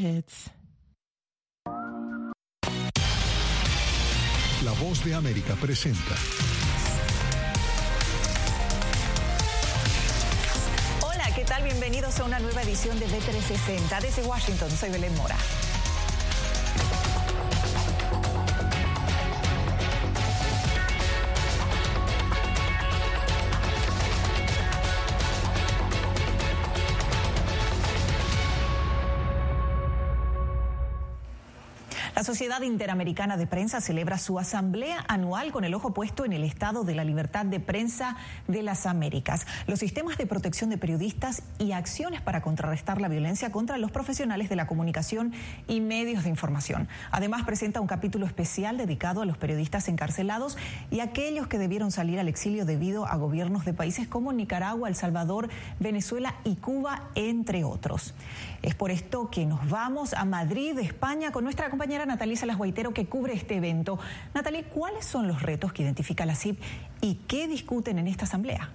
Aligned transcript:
hits. 0.00 0.50
La 4.64 4.72
voz 4.82 5.04
de 5.04 5.14
América 5.14 5.54
presenta. 5.60 6.14
Hola, 11.02 11.34
¿qué 11.34 11.44
tal? 11.44 11.62
Bienvenidos 11.64 12.18
a 12.20 12.24
una 12.24 12.38
nueva 12.38 12.62
edición 12.62 12.98
de 12.98 13.06
B360. 13.06 14.00
Desde 14.00 14.22
Washington, 14.22 14.70
soy 14.70 14.90
Belén 14.90 15.14
Mora. 15.16 15.36
Sociedad 32.30 32.62
Interamericana 32.62 33.36
de 33.36 33.48
Prensa 33.48 33.80
celebra 33.80 34.16
su 34.16 34.38
asamblea 34.38 35.04
anual 35.08 35.50
con 35.50 35.64
el 35.64 35.74
ojo 35.74 35.92
puesto 35.92 36.24
en 36.24 36.32
el 36.32 36.44
estado 36.44 36.84
de 36.84 36.94
la 36.94 37.02
libertad 37.02 37.44
de 37.44 37.58
prensa 37.58 38.16
de 38.46 38.62
las 38.62 38.86
Américas, 38.86 39.48
los 39.66 39.80
sistemas 39.80 40.16
de 40.16 40.28
protección 40.28 40.70
de 40.70 40.78
periodistas 40.78 41.42
y 41.58 41.72
acciones 41.72 42.20
para 42.20 42.40
contrarrestar 42.40 43.00
la 43.00 43.08
violencia 43.08 43.50
contra 43.50 43.78
los 43.78 43.90
profesionales 43.90 44.48
de 44.48 44.54
la 44.54 44.68
comunicación 44.68 45.32
y 45.66 45.80
medios 45.80 46.22
de 46.22 46.30
información. 46.30 46.86
Además, 47.10 47.42
presenta 47.42 47.80
un 47.80 47.88
capítulo 47.88 48.26
especial 48.26 48.76
dedicado 48.78 49.22
a 49.22 49.26
los 49.26 49.36
periodistas 49.36 49.88
encarcelados 49.88 50.56
y 50.92 51.00
aquellos 51.00 51.48
que 51.48 51.58
debieron 51.58 51.90
salir 51.90 52.20
al 52.20 52.28
exilio 52.28 52.64
debido 52.64 53.06
a 53.06 53.16
gobiernos 53.16 53.64
de 53.64 53.74
países 53.74 54.06
como 54.06 54.32
Nicaragua, 54.32 54.88
El 54.88 54.94
Salvador, 54.94 55.48
Venezuela 55.80 56.36
y 56.44 56.54
Cuba, 56.54 57.08
entre 57.16 57.64
otros. 57.64 58.14
Es 58.62 58.76
por 58.76 58.92
esto 58.92 59.30
que 59.30 59.46
nos 59.46 59.68
vamos 59.68 60.14
a 60.14 60.24
Madrid, 60.24 60.78
España, 60.78 61.32
con 61.32 61.42
nuestra 61.42 61.70
compañera 61.70 62.06
Natalie 62.20 62.36
Salas 62.36 62.58
Guaitero 62.58 62.92
que 62.92 63.06
cubre 63.06 63.32
este 63.32 63.56
evento. 63.56 63.98
Natalie, 64.34 64.64
¿cuáles 64.64 65.06
son 65.06 65.26
los 65.26 65.40
retos 65.40 65.72
que 65.72 65.82
identifica 65.82 66.26
la 66.26 66.34
CIP 66.34 66.60
y 67.00 67.14
qué 67.26 67.48
discuten 67.48 67.98
en 67.98 68.06
esta 68.06 68.26
asamblea? 68.26 68.68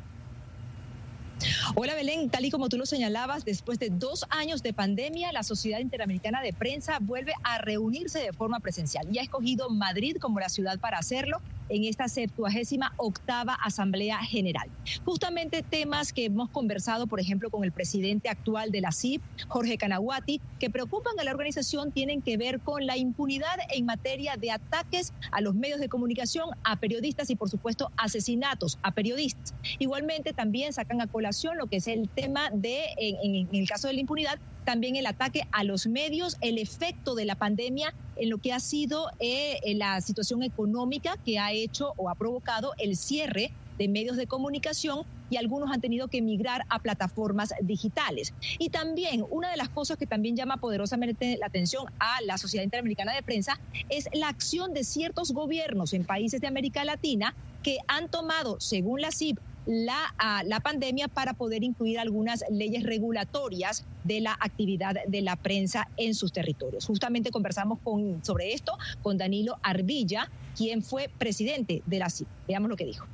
Hola 1.75 1.93
Belén, 1.93 2.31
tal 2.31 2.45
y 2.45 2.49
como 2.49 2.69
tú 2.69 2.77
lo 2.79 2.87
señalabas, 2.87 3.45
después 3.45 3.77
de 3.77 3.89
dos 3.91 4.25
años 4.31 4.63
de 4.63 4.73
pandemia, 4.73 5.31
la 5.31 5.43
Sociedad 5.43 5.77
Interamericana 5.77 6.41
de 6.41 6.53
Prensa 6.53 6.97
vuelve 6.99 7.33
a 7.43 7.59
reunirse 7.59 8.17
de 8.17 8.33
forma 8.33 8.61
presencial 8.61 9.07
y 9.11 9.19
ha 9.19 9.21
escogido 9.21 9.69
Madrid 9.69 10.17
como 10.19 10.39
la 10.39 10.49
ciudad 10.49 10.79
para 10.79 10.97
hacerlo 10.97 11.39
en 11.69 11.85
esta 11.85 12.07
septuagésima 12.07 12.93
octava 12.97 13.53
Asamblea 13.53 14.19
General. 14.19 14.69
Justamente 15.03 15.63
temas 15.63 16.13
que 16.13 16.25
hemos 16.25 16.49
conversado, 16.49 17.07
por 17.07 17.19
ejemplo, 17.19 17.49
con 17.49 17.63
el 17.63 17.71
presidente 17.71 18.29
actual 18.29 18.71
de 18.71 18.81
la 18.81 18.91
CIP, 18.91 19.21
Jorge 19.47 19.77
Canaguati, 19.77 20.41
que 20.59 20.69
preocupan 20.69 21.13
a 21.19 21.23
la 21.23 21.31
organización 21.31 21.91
tienen 21.91 22.21
que 22.21 22.37
ver 22.37 22.61
con 22.61 22.85
la 22.85 22.97
impunidad 22.97 23.55
en 23.73 23.85
materia 23.85 24.35
de 24.37 24.51
ataques 24.51 25.13
a 25.31 25.41
los 25.41 25.55
medios 25.55 25.79
de 25.79 25.89
comunicación, 25.89 26.49
a 26.63 26.77
periodistas 26.77 27.29
y, 27.29 27.35
por 27.35 27.49
supuesto, 27.49 27.91
asesinatos 27.97 28.77
a 28.83 28.91
periodistas. 28.91 29.53
Igualmente, 29.79 30.33
también 30.33 30.73
sacan 30.73 31.01
a 31.01 31.07
colación 31.07 31.57
lo 31.57 31.67
que 31.67 31.77
es 31.77 31.87
el 31.87 32.09
tema 32.09 32.49
de, 32.51 32.85
en, 32.97 33.47
el 33.51 33.67
caso 33.67 33.87
de 33.87 33.93
la 33.93 33.99
impunidad, 34.01 34.39
también 34.65 34.95
el 34.95 35.05
ataque 35.05 35.43
a 35.51 35.63
los 35.63 35.87
medios, 35.87 36.35
el 36.41 36.57
efecto 36.57 37.15
de 37.15 37.25
la 37.25 37.35
pandemia 37.35 37.93
en 38.17 38.29
lo 38.29 38.39
que 38.39 38.51
ha 38.51 38.59
sido 38.59 39.09
eh, 39.19 39.59
la 39.75 40.01
situación 40.01 40.43
económica 40.43 41.15
que 41.23 41.39
ha 41.39 41.51
hecho 41.53 41.93
o 41.97 42.09
ha 42.09 42.15
provocado 42.15 42.73
el 42.77 42.97
cierre 42.97 43.51
de 43.77 43.87
medios 43.87 44.17
de 44.17 44.27
comunicación 44.27 45.05
y 45.29 45.37
algunos 45.37 45.71
han 45.71 45.81
tenido 45.81 46.07
que 46.07 46.21
migrar 46.21 46.65
a 46.69 46.79
plataformas 46.79 47.53
digitales. 47.61 48.33
Y 48.59 48.69
también 48.69 49.25
una 49.29 49.49
de 49.49 49.57
las 49.57 49.69
cosas 49.69 49.97
que 49.97 50.05
también 50.05 50.35
llama 50.35 50.57
poderosamente 50.57 51.37
la 51.39 51.47
atención 51.47 51.85
a 51.99 52.21
la 52.25 52.37
Sociedad 52.37 52.63
Interamericana 52.63 53.13
de 53.13 53.23
Prensa 53.23 53.59
es 53.89 54.07
la 54.13 54.29
acción 54.29 54.73
de 54.73 54.83
ciertos 54.83 55.31
gobiernos 55.31 55.93
en 55.93 56.05
países 56.05 56.41
de 56.41 56.47
América 56.47 56.85
Latina 56.85 57.33
que 57.63 57.79
han 57.87 58.09
tomado, 58.09 58.59
según 58.59 59.01
la 59.01 59.11
CIP, 59.11 59.39
la, 59.65 60.13
la 60.45 60.59
pandemia 60.59 61.07
para 61.07 61.33
poder 61.33 61.63
incluir 61.63 61.99
algunas 61.99 62.43
leyes 62.49 62.83
regulatorias 62.83 63.85
de 64.03 64.21
la 64.21 64.37
actividad 64.39 64.95
de 65.07 65.21
la 65.21 65.35
prensa 65.35 65.87
en 65.97 66.13
sus 66.15 66.31
territorios. 66.31 66.85
Justamente 66.85 67.31
conversamos 67.31 67.79
con, 67.83 68.23
sobre 68.23 68.53
esto 68.53 68.73
con 69.01 69.17
Danilo 69.17 69.57
Arbilla, 69.63 70.29
quien 70.55 70.83
fue 70.83 71.09
presidente 71.17 71.81
de 71.85 71.99
la 71.99 72.09
CIP. 72.09 72.27
Veamos 72.47 72.69
lo 72.69 72.75
que 72.75 72.85
dijo. 72.85 73.05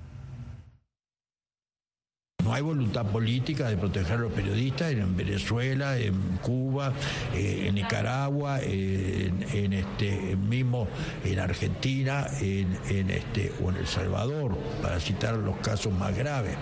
Hay 2.52 2.62
voluntad 2.62 3.06
política 3.06 3.70
de 3.70 3.78
proteger 3.78 4.18
a 4.18 4.18
los 4.18 4.34
periodistas 4.34 4.92
en 4.92 5.16
Venezuela, 5.16 5.98
en 5.98 6.38
Cuba, 6.42 6.92
eh, 7.34 7.68
en 7.68 7.76
Nicaragua, 7.76 8.60
en, 8.62 9.72
este 9.72 10.36
mismo 10.36 10.88
en 11.24 11.40
Argentina, 11.40 12.28
en, 12.42 13.10
este 13.10 13.54
o 13.64 13.70
en 13.70 13.78
El 13.78 13.88
Salvador, 13.88 14.58
para 14.82 15.00
citar 15.00 15.36
los 15.36 15.56
casos 15.58 15.94
más 15.94 16.14
graves. 16.18 16.58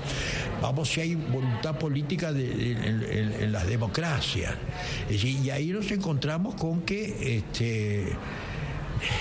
Vamos 0.61 0.89
si 0.89 1.01
hay 1.01 1.15
voluntad 1.15 1.79
política 1.79 2.29
en, 2.29 3.51
las 3.51 3.65
democracias. 3.67 4.53
y 5.09 5.49
ahí 5.49 5.71
nos 5.71 5.89
encontramos 5.89 6.53
con 6.53 6.81
que 6.81 7.37
este 7.37 8.15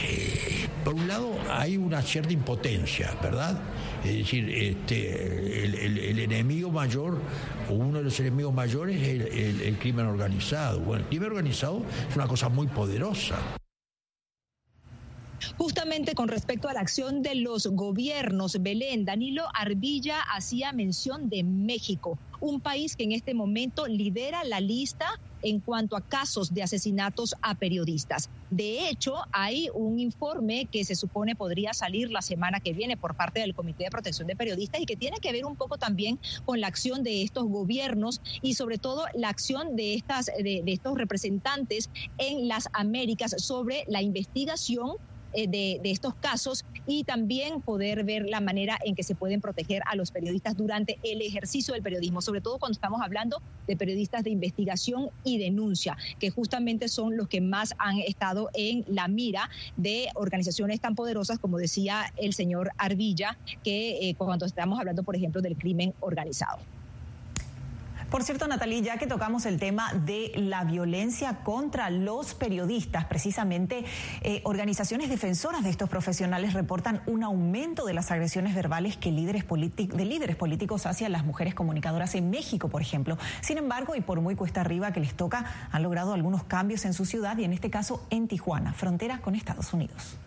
eh, 0.04 0.68
por 0.84 0.94
un 0.94 1.06
lado 1.06 1.38
hay 1.50 1.76
una 1.76 2.02
cierta 2.02 2.32
impotencia, 2.32 3.14
¿verdad? 3.22 3.58
Es 4.04 4.16
decir, 4.18 4.48
este, 4.50 5.64
el, 5.64 6.18
enemigo 6.18 6.70
mayor, 6.70 7.18
o 7.68 7.74
uno 7.74 7.98
de 7.98 8.04
los 8.04 8.20
enemigos 8.20 8.54
mayores 8.54 9.00
es 9.00 9.60
el 9.60 9.76
crimen 9.78 10.06
organizado. 10.06 10.80
Bueno, 10.80 11.02
el 11.04 11.08
crimen 11.08 11.30
organizado 11.30 11.82
es 12.08 12.16
una 12.16 12.26
cosa 12.26 12.48
muy 12.48 12.66
poderosa. 12.66 13.57
Justamente 15.56 16.14
con 16.14 16.28
respecto 16.28 16.68
a 16.68 16.72
la 16.72 16.80
acción 16.80 17.22
de 17.22 17.34
los 17.34 17.66
gobiernos, 17.66 18.60
Belén, 18.60 19.04
Danilo 19.04 19.44
Arbilla 19.54 20.20
hacía 20.34 20.72
mención 20.72 21.28
de 21.28 21.44
México, 21.44 22.18
un 22.40 22.60
país 22.60 22.96
que 22.96 23.04
en 23.04 23.12
este 23.12 23.34
momento 23.34 23.86
lidera 23.86 24.44
la 24.44 24.60
lista 24.60 25.06
en 25.42 25.60
cuanto 25.60 25.96
a 25.96 26.00
casos 26.00 26.52
de 26.52 26.62
asesinatos 26.62 27.34
a 27.42 27.54
periodistas. 27.54 28.28
De 28.50 28.88
hecho, 28.88 29.14
hay 29.30 29.68
un 29.74 30.00
informe 30.00 30.66
que 30.66 30.84
se 30.84 30.96
supone 30.96 31.36
podría 31.36 31.74
salir 31.74 32.10
la 32.10 32.22
semana 32.22 32.60
que 32.60 32.72
viene 32.72 32.96
por 32.96 33.14
parte 33.14 33.40
del 33.40 33.54
Comité 33.54 33.84
de 33.84 33.90
Protección 33.90 34.26
de 34.26 34.36
Periodistas 34.36 34.80
y 34.80 34.86
que 34.86 34.96
tiene 34.96 35.18
que 35.20 35.32
ver 35.32 35.44
un 35.44 35.56
poco 35.56 35.78
también 35.78 36.18
con 36.44 36.60
la 36.60 36.66
acción 36.66 37.02
de 37.02 37.22
estos 37.22 37.44
gobiernos 37.44 38.20
y 38.42 38.54
sobre 38.54 38.78
todo 38.78 39.04
la 39.14 39.28
acción 39.28 39.76
de, 39.76 39.94
estas, 39.94 40.26
de, 40.26 40.62
de 40.64 40.72
estos 40.72 40.96
representantes 40.96 41.90
en 42.16 42.48
las 42.48 42.68
Américas 42.72 43.34
sobre 43.38 43.84
la 43.86 44.02
investigación 44.02 44.96
eh, 45.38 45.46
de, 45.46 45.80
estos 45.84 46.16
casos 46.16 46.64
y 46.84 47.04
también 47.04 47.62
poder 47.62 48.02
ver 48.02 48.28
la 48.28 48.40
manera 48.40 48.76
en 48.84 48.96
que 48.96 49.04
se 49.04 49.14
pueden 49.14 49.40
proteger 49.40 49.82
a 49.86 49.94
los 49.94 50.10
periodistas 50.10 50.56
durante 50.56 50.98
el 51.04 51.22
ejercicio 51.22 51.74
del 51.74 51.82
periodismo, 51.84 52.20
sobre 52.20 52.40
todo 52.40 52.58
cuando 52.58 52.72
estamos 52.72 53.00
hablando 53.00 53.40
de 53.68 53.76
periodistas 53.76 54.24
de 54.24 54.30
investigación 54.30 55.10
y 55.22 55.38
denuncia, 55.38 55.96
que 56.18 56.30
justamente 56.30 56.88
son 56.88 57.16
los 57.16 57.28
que 57.28 57.40
más 57.40 57.72
han 57.78 58.00
estado 58.00 58.50
en 58.52 58.84
la 58.88 59.06
mira 59.06 59.48
de 59.76 60.08
organizaciones 60.16 60.80
tan 60.80 60.96
poderosas 60.96 61.38
como 61.38 61.56
decía 61.56 62.12
el 62.16 62.32
señor 62.32 62.72
Arvilla, 62.76 63.38
que 63.62 64.08
eh, 64.08 64.16
cuando 64.16 64.44
estamos 64.44 64.80
hablando, 64.80 65.04
por 65.04 65.14
ejemplo, 65.14 65.40
del 65.40 65.56
crimen 65.56 65.94
organizado. 66.00 66.58
Por 68.10 68.24
cierto, 68.24 68.48
Natalie, 68.48 68.80
ya 68.80 68.96
que 68.96 69.06
tocamos 69.06 69.44
el 69.44 69.58
tema 69.58 69.92
de 69.92 70.32
la 70.34 70.64
violencia 70.64 71.40
contra 71.44 71.90
los 71.90 72.34
periodistas, 72.34 73.04
precisamente 73.04 73.84
eh, 74.22 74.40
organizaciones 74.44 75.10
defensoras 75.10 75.62
de 75.62 75.68
estos 75.68 75.90
profesionales 75.90 76.54
reportan 76.54 77.02
un 77.04 77.22
aumento 77.22 77.84
de 77.84 77.92
las 77.92 78.10
agresiones 78.10 78.54
verbales 78.54 78.96
que 78.96 79.12
líderes 79.12 79.44
de 79.46 80.04
líderes 80.06 80.36
políticos 80.36 80.86
hacia 80.86 81.10
las 81.10 81.26
mujeres 81.26 81.54
comunicadoras 81.54 82.14
en 82.14 82.30
México, 82.30 82.70
por 82.70 82.80
ejemplo. 82.80 83.18
Sin 83.42 83.58
embargo, 83.58 83.94
y 83.94 84.00
por 84.00 84.22
muy 84.22 84.36
cuesta 84.36 84.62
arriba 84.62 84.90
que 84.92 85.00
les 85.00 85.14
toca, 85.14 85.44
han 85.70 85.82
logrado 85.82 86.14
algunos 86.14 86.44
cambios 86.44 86.86
en 86.86 86.94
su 86.94 87.04
ciudad 87.04 87.36
y 87.36 87.44
en 87.44 87.52
este 87.52 87.68
caso 87.68 88.06
en 88.08 88.26
Tijuana, 88.26 88.72
frontera 88.72 89.20
con 89.20 89.34
Estados 89.34 89.74
Unidos. 89.74 90.18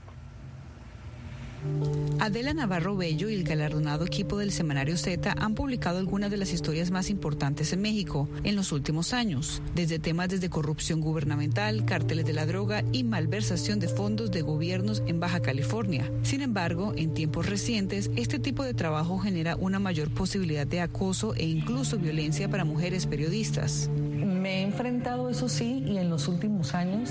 Adela 2.20 2.54
Navarro 2.54 2.96
Bello 2.96 3.30
y 3.30 3.34
el 3.34 3.44
galardonado 3.44 4.06
equipo 4.06 4.38
del 4.38 4.52
Semanario 4.52 4.98
Z 4.98 5.34
han 5.38 5.56
publicado 5.56 5.98
algunas 5.98 6.30
de 6.30 6.38
las 6.38 6.54
historias 6.54 6.92
más 6.92 7.10
importantes 7.10 7.74
en 7.74 7.82
México 7.82 8.30
en 8.44 8.56
los 8.56 8.72
últimos 8.72 9.14
años, 9.14 9.62
desde 9.74 10.00
temas 10.00 10.30
desde 10.30 10.50
corrupción 10.50 11.02
gubernamental, 11.02 11.86
cárteles 11.86 12.26
de 12.26 12.34
la 12.34 12.46
droga 12.46 12.84
y 12.92 13.04
malversación 13.04 13.80
de 13.80 13.88
fondos 13.88 14.32
de 14.32 14.42
gobiernos 14.42 15.04
en 15.08 15.20
Baja 15.20 15.42
California. 15.42 16.12
Sin 16.24 16.42
embargo, 16.42 16.94
en 16.96 17.14
tiempos 17.14 17.48
recientes, 17.48 18.12
este 18.16 18.40
tipo 18.40 18.64
de 18.64 18.74
trabajo 18.74 19.20
genera 19.20 19.56
una 19.56 19.80
mayor 19.80 20.12
posibilidad 20.12 20.68
de 20.68 20.82
acoso 20.82 21.34
e 21.36 21.46
incluso 21.46 21.98
violencia 21.98 22.50
para 22.50 22.66
mujeres 22.66 23.08
periodistas. 23.08 23.90
Me 23.90 24.60
he 24.60 24.62
enfrentado, 24.64 25.30
eso 25.30 25.50
sí, 25.50 25.84
y 25.86 25.98
en 25.98 26.10
los 26.10 26.28
últimos 26.28 26.74
años, 26.74 27.10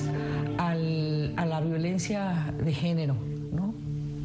a 0.59 0.75
la 0.75 1.61
violencia 1.61 2.55
de 2.63 2.73
género 2.73 3.30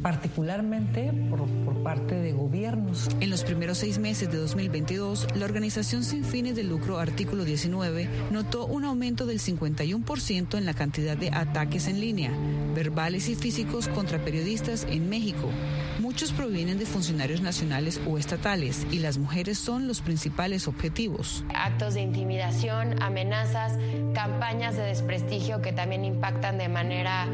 particularmente 0.06 1.12
por, 1.28 1.48
por, 1.64 1.82
parte 1.82 2.14
de 2.14 2.30
gobiernos. 2.30 3.08
En 3.18 3.28
los 3.28 3.42
primeros 3.42 3.78
seis 3.78 3.98
meses 3.98 4.30
de 4.30 4.38
2022, 4.38 5.26
la 5.34 5.44
organización 5.44 6.04
sin 6.04 6.24
fines 6.24 6.54
de 6.54 6.62
lucro 6.62 7.00
Artículo 7.00 7.44
19 7.44 8.08
notó 8.30 8.66
un 8.66 8.84
aumento 8.84 9.26
del 9.26 9.40
51% 9.40 10.58
en 10.58 10.64
la 10.64 10.74
cantidad 10.74 11.16
de 11.16 11.30
ataques 11.32 11.88
en 11.88 12.00
línea, 12.00 12.30
verbales 12.72 13.28
y 13.28 13.34
físicos 13.34 13.88
contra 13.88 14.24
periodistas 14.24 14.86
en 14.88 15.08
México. 15.08 15.50
Muchos 15.98 16.30
provienen 16.30 16.78
de 16.78 16.86
funcionarios 16.86 17.40
nacionales 17.40 18.00
o 18.06 18.16
estatales 18.16 18.86
y 18.92 19.00
las 19.00 19.18
mujeres 19.18 19.58
son 19.58 19.88
los 19.88 20.02
principales 20.02 20.68
objetivos. 20.68 21.44
Actos 21.52 21.94
de 21.94 22.02
intimidación, 22.02 23.02
amenazas, 23.02 23.72
campañas 24.14 24.76
de 24.76 24.84
desprestigio 24.84 25.62
que 25.62 25.72
también 25.72 26.04
impactan 26.04 26.58
de 26.58 26.68
manera 26.68 27.26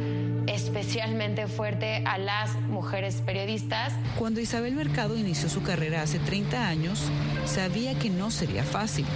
especialmente 0.46 1.46
fuerte 1.46 2.02
a 2.06 2.18
las 2.18 2.54
mujeres 2.62 3.22
periodistas. 3.24 3.92
Cuando 4.18 4.40
Isabel 4.40 4.74
Mercado 4.74 5.16
inició 5.16 5.48
su 5.48 5.62
carrera 5.62 6.02
hace 6.02 6.18
30 6.18 6.66
años, 6.66 7.00
sabía 7.44 7.98
que 7.98 8.10
no 8.10 8.30
sería 8.30 8.64
fácil. 8.64 9.06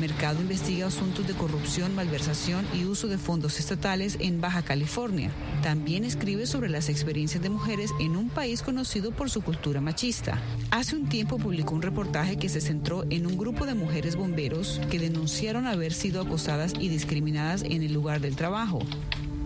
Mercado 0.00 0.40
investiga 0.40 0.86
asuntos 0.86 1.26
de 1.26 1.34
corrupción, 1.34 1.94
malversación 1.94 2.66
y 2.74 2.84
uso 2.84 3.06
de 3.08 3.16
fondos 3.16 3.58
estatales 3.60 4.16
en 4.20 4.40
Baja 4.40 4.62
California. 4.62 5.30
También 5.62 6.04
escribe 6.04 6.46
sobre 6.46 6.68
las 6.68 6.88
experiencias 6.88 7.42
de 7.42 7.48
mujeres 7.48 7.90
en 8.00 8.16
un 8.16 8.28
país 8.28 8.62
conocido 8.62 9.12
por 9.12 9.30
su 9.30 9.40
cultura 9.42 9.80
machista. 9.80 10.42
Hace 10.70 10.96
un 10.96 11.08
tiempo 11.08 11.38
publicó 11.38 11.74
un 11.74 11.82
reportaje 11.82 12.36
que 12.36 12.48
se 12.48 12.60
centró 12.60 13.04
en 13.10 13.26
un 13.26 13.38
grupo 13.38 13.66
de 13.66 13.74
mujeres 13.74 14.16
bomberos 14.16 14.80
que 14.90 14.98
denunciaron 14.98 15.66
haber 15.66 15.92
sido 15.92 16.20
acosadas 16.20 16.74
y 16.78 16.88
discriminadas 16.88 17.62
en 17.62 17.82
el 17.82 17.92
lugar 17.92 18.20
del 18.20 18.36
trabajo. 18.36 18.80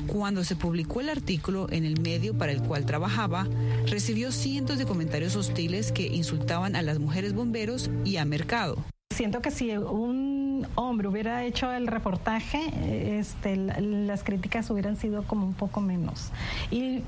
Cuando 0.08 0.42
se 0.42 0.56
publicó 0.56 1.02
el 1.02 1.10
artículo 1.10 1.68
en 1.70 1.84
el 1.84 2.00
medio 2.00 2.36
para 2.36 2.50
el 2.50 2.62
cual 2.62 2.86
trabajaba, 2.86 3.46
recibió 3.86 4.32
cientos 4.32 4.78
de 4.78 4.86
comentarios 4.86 5.36
hostiles 5.36 5.92
que 5.92 6.06
insultaban 6.06 6.76
a 6.76 6.82
las 6.82 6.98
mujeres 6.98 7.34
bomberos 7.34 7.90
y 8.06 8.16
a 8.16 8.24
Mercado. 8.24 8.82
Siento 9.14 9.42
que 9.42 9.50
si 9.50 9.76
un 9.76 10.66
hombre 10.76 11.08
hubiera 11.08 11.44
hecho 11.44 11.70
el 11.72 11.86
reportaje, 11.86 13.18
este, 13.18 13.56
las 13.56 14.24
críticas 14.24 14.70
hubieran 14.70 14.96
sido 14.96 15.24
como 15.24 15.46
un 15.46 15.54
poco 15.54 15.82
menos. 15.82 16.30
Y 16.70 17.02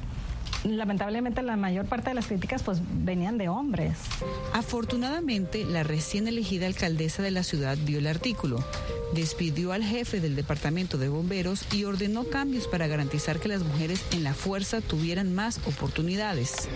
lamentablemente 0.65 1.43
la 1.43 1.57
mayor 1.57 1.87
parte 1.87 2.11
de 2.11 2.15
las 2.15 2.27
críticas 2.27 2.63
pues 2.63 2.81
venían 3.05 3.39
de 3.39 3.49
hombres. 3.49 3.99
Afortunadamente, 4.53 5.65
la 5.65 5.83
recién 5.83 6.29
elegida 6.29 6.67
alcaldesa 6.67 7.23
de 7.23 7.31
la 7.31 7.43
ciudad 7.43 7.79
vio 7.85 7.99
el 7.99 8.07
artículo, 8.07 8.65
despidió 9.15 9.73
al 9.73 9.83
jefe 9.83 10.21
del 10.21 10.37
departamento 10.37 10.99
de 10.99 11.09
bomberos 11.09 11.65
y 11.73 11.85
ordenó 11.85 12.25
cambios 12.25 12.69
para 12.69 12.87
garantizar 12.87 13.41
que 13.41 13.49
las 13.49 13.63
mujeres 13.63 14.05
en 14.13 14.25
la 14.25 14.35
fuerza 14.35 14.81
tuvieran 14.81 15.35
más 15.35 15.59
oportunidades. 15.67 16.69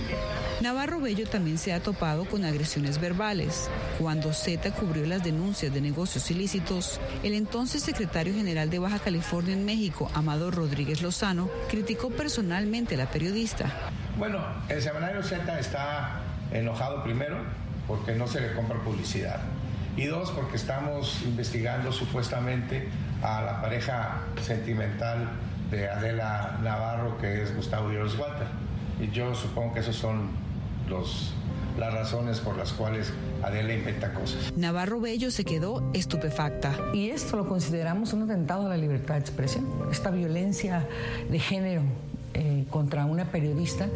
Navarro 0.61 1.01
Bello 1.01 1.27
también 1.29 1.59
se 1.59 1.73
ha 1.73 1.81
topado 1.81 2.25
con 2.25 2.45
agresiones 2.45 3.01
verbales. 3.01 3.69
Cuando 3.99 4.33
Z 4.33 4.73
cubrió 4.73 5.07
las 5.07 5.23
denuncias 5.23 5.73
de 5.73 5.81
negocios 5.81 6.31
ilícitos, 6.31 7.01
el 7.23 7.35
entonces 7.35 7.83
secretario 7.83 8.35
general 8.35 8.71
de 8.71 8.79
Baja 8.79 8.99
California 8.99 9.53
en 9.53 9.65
México, 9.65 10.11
Amado 10.15 10.51
Rodríguez 10.51 11.03
Lozano, 11.03 11.51
criticó 11.69 12.11
personalmente 12.11 12.95
a 12.95 12.99
la 12.99 13.11
periodista. 13.11 13.74
Bueno, 14.19 14.38
el 14.69 14.81
semanario 14.81 15.23
Z 15.23 15.59
está 15.59 16.21
enojado 16.53 17.03
primero 17.03 17.37
porque 17.87 18.15
no 18.15 18.26
se 18.26 18.41
le 18.41 18.55
compra 18.55 18.79
publicidad 18.81 19.41
y 19.97 20.06
dos, 20.06 20.31
porque 20.32 20.56
estamos 20.56 21.23
investigando 21.23 21.93
supuestamente 21.93 22.88
a 23.23 23.43
la 23.43 23.61
pareja 23.61 24.23
sentimental 24.43 25.31
de 25.71 25.88
Adela 25.88 26.59
Navarro, 26.62 27.17
que 27.19 27.43
es 27.43 27.55
Gustavo 27.55 27.91
Díaz 27.91 28.19
Walter. 28.19 28.47
Y 29.00 29.11
yo 29.11 29.35
supongo 29.35 29.75
que 29.75 29.81
esos 29.81 29.97
son 29.97 30.31
los, 30.88 31.32
las 31.79 31.94
razones 31.94 32.41
por 32.41 32.56
las 32.56 32.73
cuales 32.73 33.12
Adela 33.43 33.73
inventa 33.73 34.12
cosas. 34.12 34.53
Navarro 34.56 35.00
Bello 35.00 35.31
se 35.31 35.44
quedó 35.44 35.88
estupefacta. 35.94 36.73
Y 36.93 37.11
esto 37.11 37.37
lo 37.37 37.49
consideramos 37.49 38.12
un 38.12 38.23
atentado 38.23 38.67
a 38.67 38.71
la 38.71 38.76
libertad 38.76 39.15
de 39.15 39.21
expresión, 39.21 39.67
esta 39.93 40.11
violencia 40.11 40.87
de 41.31 41.38
género 41.38 41.82
eh, 42.35 42.65
contra 42.71 43.05
una 43.07 43.31
periodista, 43.31 43.89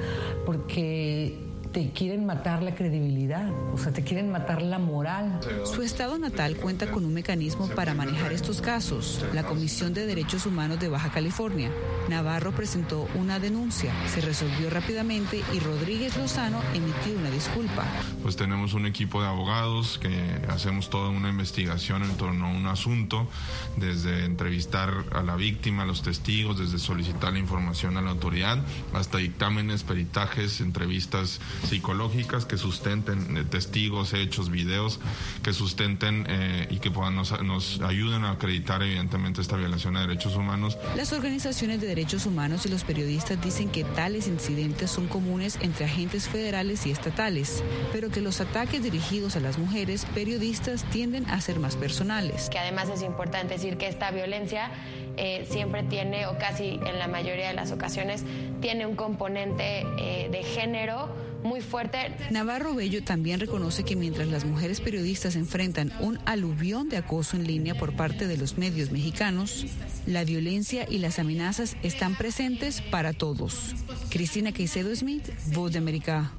porque 0.46 1.47
te 1.72 1.90
quieren 1.90 2.24
matar 2.24 2.62
la 2.62 2.74
credibilidad, 2.74 3.50
o 3.72 3.78
sea, 3.78 3.92
te 3.92 4.02
quieren 4.02 4.30
matar 4.30 4.62
la 4.62 4.78
moral. 4.78 5.40
Su 5.64 5.82
estado 5.82 6.18
natal 6.18 6.56
cuenta 6.56 6.90
con 6.90 7.04
un 7.04 7.12
mecanismo 7.12 7.68
para 7.68 7.94
manejar 7.94 8.32
estos 8.32 8.60
casos, 8.60 9.24
la 9.34 9.44
Comisión 9.44 9.92
de 9.92 10.06
Derechos 10.06 10.46
Humanos 10.46 10.80
de 10.80 10.88
Baja 10.88 11.10
California. 11.10 11.70
Navarro 12.08 12.52
presentó 12.52 13.06
una 13.14 13.38
denuncia, 13.38 13.92
se 14.08 14.20
resolvió 14.22 14.70
rápidamente 14.70 15.42
y 15.54 15.58
Rodríguez 15.58 16.16
Lozano 16.16 16.60
emitió 16.72 17.18
una 17.18 17.30
disculpa. 17.30 17.84
Pues 18.22 18.36
tenemos 18.36 18.72
un 18.72 18.86
equipo 18.86 19.20
de 19.20 19.28
abogados 19.28 19.98
que 19.98 20.40
hacemos 20.48 20.88
toda 20.88 21.10
una 21.10 21.28
investigación 21.28 22.02
en 22.02 22.16
torno 22.16 22.46
a 22.46 22.50
un 22.50 22.66
asunto, 22.66 23.28
desde 23.76 24.24
entrevistar 24.24 25.04
a 25.12 25.22
la 25.22 25.36
víctima, 25.36 25.82
a 25.82 25.86
los 25.86 26.02
testigos, 26.02 26.58
desde 26.58 26.78
solicitar 26.78 27.34
la 27.34 27.38
información 27.38 27.96
a 27.98 28.02
la 28.02 28.10
autoridad, 28.10 28.58
hasta 28.94 29.18
dictámenes, 29.18 29.82
peritajes, 29.82 30.60
entrevistas 30.60 31.40
psicológicas 31.66 32.44
que 32.44 32.56
sustenten 32.56 33.37
eh, 33.37 33.44
testigos, 33.44 34.12
hechos, 34.14 34.50
videos, 34.50 35.00
que 35.43 35.52
sustenten 35.52 36.26
eh, 36.28 36.66
y 36.70 36.78
que 36.78 36.90
puedan 36.90 37.16
nos, 37.16 37.43
nos 37.43 37.81
ayuden 37.81 38.25
a 38.25 38.32
acreditar 38.32 38.82
evidentemente 38.82 39.40
esta 39.40 39.56
violación 39.56 39.94
de 39.94 40.00
derechos 40.00 40.37
humanos. 40.37 40.78
Las 40.96 41.12
organizaciones 41.12 41.81
de 41.81 41.87
derechos 41.87 42.26
humanos 42.26 42.66
y 42.66 42.69
los 42.69 42.84
periodistas 42.84 43.43
dicen 43.43 43.69
que 43.70 43.84
tales 43.84 44.28
incidentes 44.28 44.90
son 44.90 45.08
comunes 45.08 45.58
entre 45.60 45.87
agentes 45.87 46.28
federales 46.28 46.87
y 46.87 46.90
estatales, 46.90 47.62
pero 47.93 48.11
que 48.11 48.20
los 48.20 48.40
ataques 48.40 48.82
dirigidos 48.82 49.37
a 49.37 49.40
las 49.40 49.58
mujeres 49.58 50.06
periodistas 50.14 50.84
tienden 50.84 51.28
a 51.31 51.40
ser 51.40 51.61
más 51.61 51.76
personales. 51.76 52.49
Que 52.50 52.58
además 52.58 52.88
es 52.88 53.02
importante 53.02 53.54
decir 53.54 53.76
que 53.76 53.88
esta 53.88 54.11
violencia 54.11 54.70
eh, 55.16 55.46
siempre 55.50 55.82
tiene, 55.82 56.26
o 56.26 56.38
casi 56.38 56.81
en 56.84 56.99
la 56.99 57.08
mayoría 57.08 57.49
de 57.49 57.54
las 57.54 57.72
ocasiones, 57.72 58.25
tiene 58.61 58.87
un 58.87 58.96
componente 58.96 59.84
de 60.31 60.43
género 60.43 61.08
muy 61.43 61.61
fuerte. 61.61 61.99
Navarro 62.31 62.75
Bello 62.75 63.02
también 63.02 63.40
reconoce 63.40 63.85
que 63.85 63.96
mientras 63.96 64.29
las 64.29 64.44
mujeres 64.44 64.81
periodistas 64.81 65.37
enfrentan 65.37 65.93
un 66.00 66.19
aluvión 66.26 66.88
de 66.88 66.96
acoso 66.96 67.37
en 67.37 67.46
línea 67.46 67.75
por 67.75 67.94
parte 67.94 68.26
de 68.26 68.37
los 68.37 68.58
medios 68.58 68.90
mexicanos, 68.90 69.67
la 70.06 70.25
violencia 70.25 70.87
y 70.88 70.99
las 70.99 71.19
amenazas 71.19 71.76
están 71.82 72.17
presentes 72.17 72.81
para 72.81 73.12
todos. 73.12 73.75
Cristina 74.11 74.52
Caicedo 74.52 74.94
Smith, 74.94 75.29
Voz 75.52 75.73
de 75.73 75.79
América. 75.79 76.32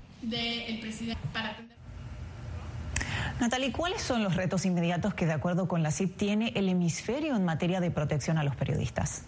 Natalie, 3.40 3.72
¿cuáles 3.72 4.02
son 4.02 4.22
los 4.24 4.36
retos 4.36 4.66
inmediatos 4.66 5.14
que 5.14 5.26
de 5.26 5.32
acuerdo 5.32 5.68
con 5.68 5.82
la 5.82 5.92
CIP 5.92 6.18
tiene 6.18 6.52
el 6.56 6.68
hemisferio 6.68 7.36
en 7.36 7.46
materia 7.46 7.80
de 7.80 7.90
protección 7.90 8.38
a 8.38 8.44
los 8.44 8.56
periodistas? 8.56 9.24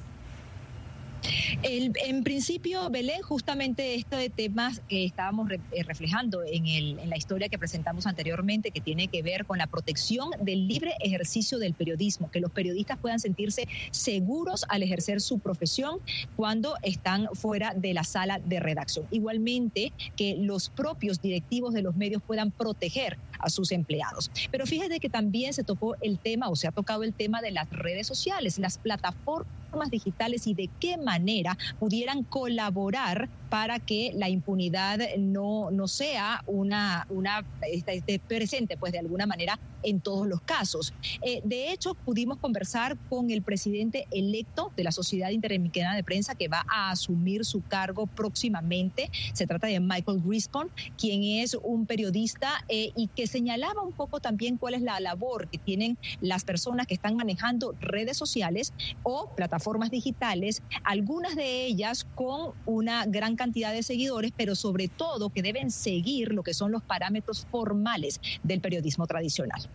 En 1.63 2.23
principio, 2.23 2.89
Belén, 2.89 3.21
justamente 3.21 4.03
de 4.09 4.29
temas 4.29 4.81
que 4.87 5.05
estábamos 5.05 5.49
eh, 5.51 5.83
reflejando 5.83 6.41
en, 6.45 7.09
la 7.09 7.17
historia 7.17 7.49
que 7.49 7.57
presentamos 7.57 8.05
anteriormente, 8.05 8.71
que 8.71 8.81
tiene 8.81 9.07
que 9.07 9.21
ver 9.21 9.45
con 9.45 9.57
la 9.57 9.67
protección 9.67 10.29
del 10.39 10.67
libre 10.67 10.93
ejercicio 10.99 11.59
del 11.59 11.73
periodismo, 11.73 12.29
que 12.29 12.39
los 12.39 12.51
periodistas 12.51 12.99
puedan 12.99 13.19
sentirse 13.19 13.67
seguros 13.91 14.65
al 14.69 14.83
ejercer 14.83 15.21
su 15.21 15.39
profesión 15.39 15.99
cuando 16.35 16.75
están 16.81 17.27
fuera 17.33 17.73
de 17.75 17.93
la 17.93 18.03
sala 18.03 18.39
de 18.39 18.59
redacción. 18.59 19.07
Igualmente, 19.11 19.93
que 20.15 20.37
los 20.37 20.69
propios 20.69 21.21
directivos 21.21 21.73
de 21.73 21.81
los 21.81 21.95
medios 21.95 22.21
puedan 22.25 22.51
proteger 22.51 23.17
a 23.39 23.49
sus 23.49 23.71
empleados. 23.71 24.29
Pero 24.51 24.65
fíjate 24.65 24.99
que 24.99 25.09
también 25.09 25.53
se 25.53 25.63
tocó 25.63 25.95
el 26.01 26.19
tema 26.19 26.49
o 26.49 26.55
se 26.55 26.67
ha 26.67 26.71
tocado 26.71 27.03
el 27.03 27.13
tema 27.13 27.41
de 27.41 27.51
las 27.51 27.69
redes 27.69 28.07
sociales, 28.07 28.59
las 28.59 28.77
plataformas 28.77 29.89
digitales 29.89 30.47
y 30.47 30.53
de 30.53 30.69
qué 30.79 30.97
manera 30.97 31.40
pudieran 31.79 32.23
colaborar 32.23 33.29
para 33.49 33.79
que 33.79 34.11
la 34.15 34.29
impunidad 34.29 34.99
no, 35.17 35.71
no 35.71 35.87
sea 35.87 36.41
una, 36.47 37.05
una 37.09 37.45
esté 37.69 38.17
presente, 38.19 38.77
pues 38.77 38.93
de 38.93 38.99
alguna 38.99 39.25
manera 39.25 39.59
en 39.83 39.99
todos 39.99 40.27
los 40.27 40.41
casos. 40.41 40.93
Eh, 41.21 41.41
de 41.43 41.71
hecho, 41.71 41.95
pudimos 42.05 42.37
conversar 42.37 42.97
con 43.09 43.29
el 43.29 43.41
presidente 43.41 44.07
electo 44.11 44.71
de 44.77 44.83
la 44.83 44.91
Sociedad 44.91 45.31
Interamericana 45.31 45.95
de 45.95 46.03
Prensa 46.03 46.35
que 46.35 46.47
va 46.47 46.63
a 46.67 46.91
asumir 46.91 47.45
su 47.45 47.61
cargo 47.67 48.07
próximamente. 48.07 49.09
Se 49.33 49.47
trata 49.47 49.67
de 49.67 49.79
Michael 49.79 50.21
Griscon, 50.23 50.69
quien 50.97 51.23
es 51.23 51.57
un 51.61 51.85
periodista 51.85 52.63
eh, 52.69 52.91
y 52.95 53.07
que 53.09 53.27
señalaba 53.27 53.81
un 53.81 53.93
poco 53.93 54.19
también 54.19 54.57
cuál 54.57 54.75
es 54.75 54.81
la 54.81 54.99
labor 54.99 55.49
que 55.49 55.57
tienen 55.57 55.97
las 56.21 56.43
personas 56.43 56.87
que 56.87 56.93
están 56.93 57.15
manejando 57.15 57.75
redes 57.79 58.17
sociales 58.17 58.73
o 59.03 59.33
plataformas 59.35 59.91
digitales, 59.91 60.61
algunas 60.83 61.30
de 61.35 61.65
ellas 61.65 62.05
con 62.15 62.53
una 62.65 63.05
gran 63.05 63.35
cantidad 63.35 63.73
de 63.73 63.83
seguidores, 63.83 64.31
pero 64.35 64.55
sobre 64.55 64.87
todo 64.87 65.29
que 65.29 65.41
deben 65.41 65.71
seguir 65.71 66.33
lo 66.33 66.43
que 66.43 66.53
son 66.53 66.71
los 66.71 66.83
parámetros 66.83 67.47
formales 67.51 68.19
del 68.43 68.61
periodismo 68.61 69.07
tradicional. 69.07 69.69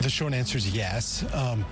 The 0.00 0.08
short 0.08 0.32
answer 0.32 0.58
is 0.58 0.72
yes, 0.72 1.24
um, 1.34 1.64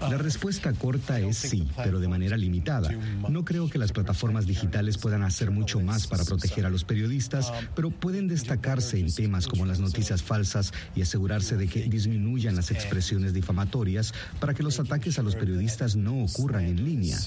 La 0.00 0.18
respuesta 0.18 0.72
corta 0.72 1.20
es 1.20 1.36
sí, 1.38 1.66
pero 1.76 2.00
de 2.00 2.08
manera 2.08 2.36
limitada. 2.36 2.90
No 3.28 3.44
creo 3.44 3.68
que 3.68 3.78
las 3.78 3.92
plataformas 3.92 4.46
digitales 4.46 4.98
puedan 4.98 5.22
hacer 5.22 5.50
mucho 5.50 5.80
más 5.80 6.06
para 6.06 6.24
proteger 6.24 6.66
a 6.66 6.70
los 6.70 6.84
periodistas, 6.84 7.52
pero 7.74 7.90
pueden 7.90 8.28
destacarse 8.28 8.98
en 8.98 9.12
temas 9.12 9.46
como 9.46 9.66
las 9.66 9.80
noticias 9.80 10.22
falsas 10.22 10.72
y 10.94 11.02
asegurarse 11.02 11.56
de 11.56 11.68
que 11.68 11.82
disminuyan 11.84 12.56
las 12.56 12.70
expresiones 12.70 13.32
difamatorias 13.32 14.12
para 14.40 14.54
que 14.54 14.62
los 14.62 14.78
ataques 14.80 15.18
a 15.18 15.22
los 15.22 15.36
periodistas 15.36 15.96
no 15.96 16.24
ocurran 16.24 16.64
en 16.64 16.84
línea. 16.84 17.18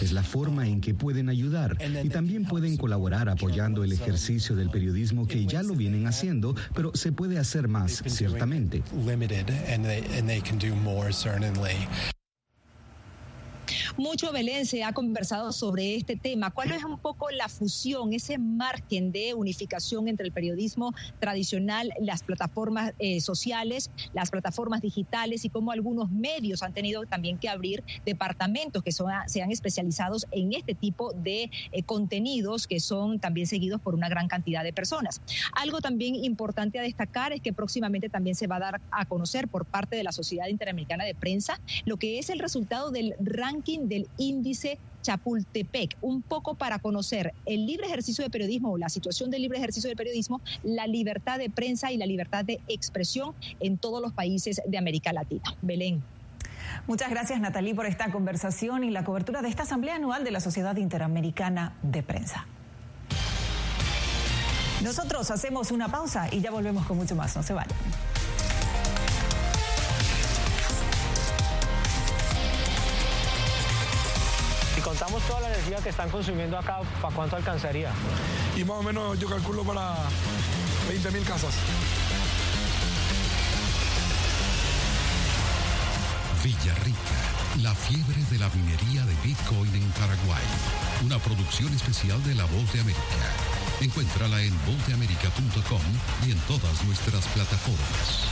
Es 0.00 0.12
la 0.12 0.22
forma 0.22 0.66
en 0.68 0.80
que 0.80 0.94
pueden 0.94 1.28
ayudar 1.28 1.76
y 2.02 2.08
también 2.08 2.44
pueden 2.44 2.76
colaborar 2.76 3.28
apoyando 3.28 3.84
el 3.84 3.92
ejercicio 3.92 4.56
del 4.56 4.70
periodismo 4.70 5.26
que 5.26 5.46
ya 5.46 5.62
lo 5.62 5.74
vienen 5.74 6.06
haciendo, 6.06 6.54
pero 6.74 6.92
se 6.94 7.12
puede 7.12 7.38
hacer 7.38 7.68
más, 7.68 8.02
ciertamente. 8.06 8.82
and 9.66 9.84
they 9.84 10.04
and 10.12 10.28
they 10.28 10.40
can 10.40 10.58
do 10.58 10.74
more 10.76 11.12
certainly. 11.12 11.76
Mucho 13.96 14.32
Belén 14.32 14.66
se 14.66 14.84
ha 14.84 14.92
conversado 14.92 15.52
sobre 15.52 15.96
este 15.96 16.16
tema. 16.16 16.50
¿Cuál 16.50 16.72
es 16.72 16.84
un 16.84 16.98
poco 16.98 17.30
la 17.30 17.48
fusión, 17.48 18.12
ese 18.12 18.38
margen 18.38 19.12
de 19.12 19.34
unificación 19.34 20.08
entre 20.08 20.26
el 20.26 20.32
periodismo 20.32 20.92
tradicional, 21.18 21.92
las 22.00 22.22
plataformas 22.22 22.92
eh, 22.98 23.20
sociales, 23.20 23.90
las 24.12 24.30
plataformas 24.30 24.80
digitales 24.80 25.44
y 25.44 25.50
cómo 25.50 25.72
algunos 25.72 26.10
medios 26.10 26.62
han 26.62 26.72
tenido 26.72 27.02
también 27.06 27.38
que 27.38 27.48
abrir 27.48 27.82
departamentos 28.04 28.82
que 28.82 28.92
son, 28.92 29.10
se 29.26 29.42
han 29.42 29.50
especializados 29.50 30.26
en 30.30 30.52
este 30.52 30.74
tipo 30.74 31.12
de 31.14 31.50
eh, 31.70 31.82
contenidos 31.84 32.66
que 32.66 32.80
son 32.80 33.20
también 33.20 33.46
seguidos 33.46 33.80
por 33.80 33.94
una 33.94 34.08
gran 34.08 34.28
cantidad 34.28 34.64
de 34.64 34.72
personas? 34.72 35.20
Algo 35.54 35.80
también 35.80 36.14
importante 36.14 36.78
a 36.78 36.82
destacar 36.82 37.32
es 37.32 37.40
que 37.40 37.52
próximamente 37.52 38.08
también 38.08 38.36
se 38.36 38.46
va 38.46 38.56
a 38.56 38.60
dar 38.60 38.80
a 38.90 39.06
conocer 39.06 39.48
por 39.48 39.66
parte 39.66 39.96
de 39.96 40.02
la 40.02 40.12
Sociedad 40.12 40.48
Interamericana 40.48 41.04
de 41.04 41.14
Prensa 41.14 41.60
lo 41.84 41.96
que 41.96 42.18
es 42.18 42.30
el 42.30 42.38
resultado 42.38 42.90
del 42.90 43.14
ranking 43.20 43.61
del 43.62 44.08
índice 44.18 44.78
Chapultepec, 45.02 45.96
un 46.00 46.22
poco 46.22 46.54
para 46.54 46.78
conocer 46.78 47.32
el 47.46 47.66
libre 47.66 47.86
ejercicio 47.86 48.24
de 48.24 48.30
periodismo 48.30 48.72
o 48.72 48.78
la 48.78 48.88
situación 48.88 49.30
del 49.30 49.42
libre 49.42 49.58
ejercicio 49.58 49.88
del 49.88 49.96
periodismo, 49.96 50.40
la 50.62 50.86
libertad 50.86 51.38
de 51.38 51.50
prensa 51.50 51.92
y 51.92 51.96
la 51.96 52.06
libertad 52.06 52.44
de 52.44 52.60
expresión 52.68 53.34
en 53.60 53.78
todos 53.78 54.00
los 54.00 54.12
países 54.12 54.60
de 54.66 54.78
América 54.78 55.12
Latina. 55.12 55.42
Belén. 55.62 56.02
Muchas 56.86 57.10
gracias 57.10 57.40
Natalie 57.40 57.74
por 57.74 57.86
esta 57.86 58.10
conversación 58.10 58.84
y 58.84 58.90
la 58.90 59.04
cobertura 59.04 59.42
de 59.42 59.48
esta 59.48 59.62
Asamblea 59.62 59.96
Anual 59.96 60.24
de 60.24 60.30
la 60.30 60.40
Sociedad 60.40 60.76
Interamericana 60.76 61.76
de 61.82 62.02
Prensa. 62.02 62.46
Nosotros 64.82 65.30
hacemos 65.30 65.70
una 65.70 65.88
pausa 65.88 66.28
y 66.32 66.40
ya 66.40 66.50
volvemos 66.50 66.86
con 66.86 66.96
mucho 66.96 67.14
más. 67.14 67.36
No 67.36 67.42
se 67.42 67.52
vayan. 67.52 67.76
Contamos 74.82 75.22
toda 75.24 75.40
la 75.40 75.48
energía 75.48 75.78
que 75.78 75.88
están 75.88 76.10
consumiendo 76.10 76.58
acá, 76.58 76.80
¿para 77.00 77.14
cuánto 77.14 77.36
alcanzaría? 77.36 77.90
Y 78.56 78.64
más 78.64 78.78
o 78.78 78.82
menos 78.82 79.18
yo 79.18 79.28
calculo 79.28 79.64
para 79.64 79.94
20 80.88 81.10
mil 81.10 81.24
casas. 81.24 81.54
Villarrica, 86.42 86.98
la 87.62 87.74
fiebre 87.74 88.20
de 88.30 88.38
la 88.38 88.48
minería 88.48 89.06
de 89.06 89.14
Bitcoin 89.22 89.72
en 89.74 89.88
Paraguay. 89.92 90.42
Una 91.04 91.18
producción 91.18 91.72
especial 91.72 92.22
de 92.24 92.34
La 92.34 92.44
Voz 92.46 92.72
de 92.72 92.80
América. 92.80 93.02
Encuéntrala 93.80 94.42
en 94.42 94.52
vozdeamerica.com 94.66 95.82
y 96.26 96.32
en 96.32 96.38
todas 96.40 96.84
nuestras 96.84 97.26
plataformas. 97.28 98.31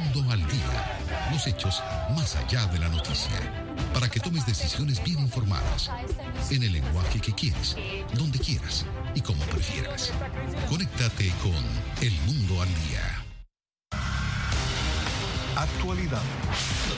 al 0.19 0.45
día, 0.47 0.99
los 1.31 1.47
hechos 1.47 1.81
más 2.15 2.35
allá 2.35 2.65
de 2.65 2.79
la 2.79 2.89
noticia, 2.89 3.31
para 3.93 4.09
que 4.09 4.19
tomes 4.19 4.45
decisiones 4.45 5.01
bien 5.03 5.19
informadas, 5.19 5.89
en 6.49 6.63
el 6.63 6.73
lenguaje 6.73 7.21
que 7.21 7.33
quieres, 7.33 7.77
donde 8.13 8.37
quieras 8.37 8.85
y 9.15 9.21
como 9.21 9.41
prefieras. 9.45 10.11
Conéctate 10.69 11.31
con 11.41 11.63
El 12.01 12.11
Mundo 12.25 12.61
al 12.61 12.67
Día. 12.67 13.23
Actualidad. 15.55 16.21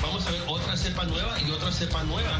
Vamos 0.01 0.25
a 0.25 0.31
ver 0.31 0.41
otra 0.47 0.75
cepa 0.75 1.05
nueva 1.05 1.39
y 1.39 1.51
otra 1.51 1.71
cepa 1.71 2.03
nueva 2.03 2.39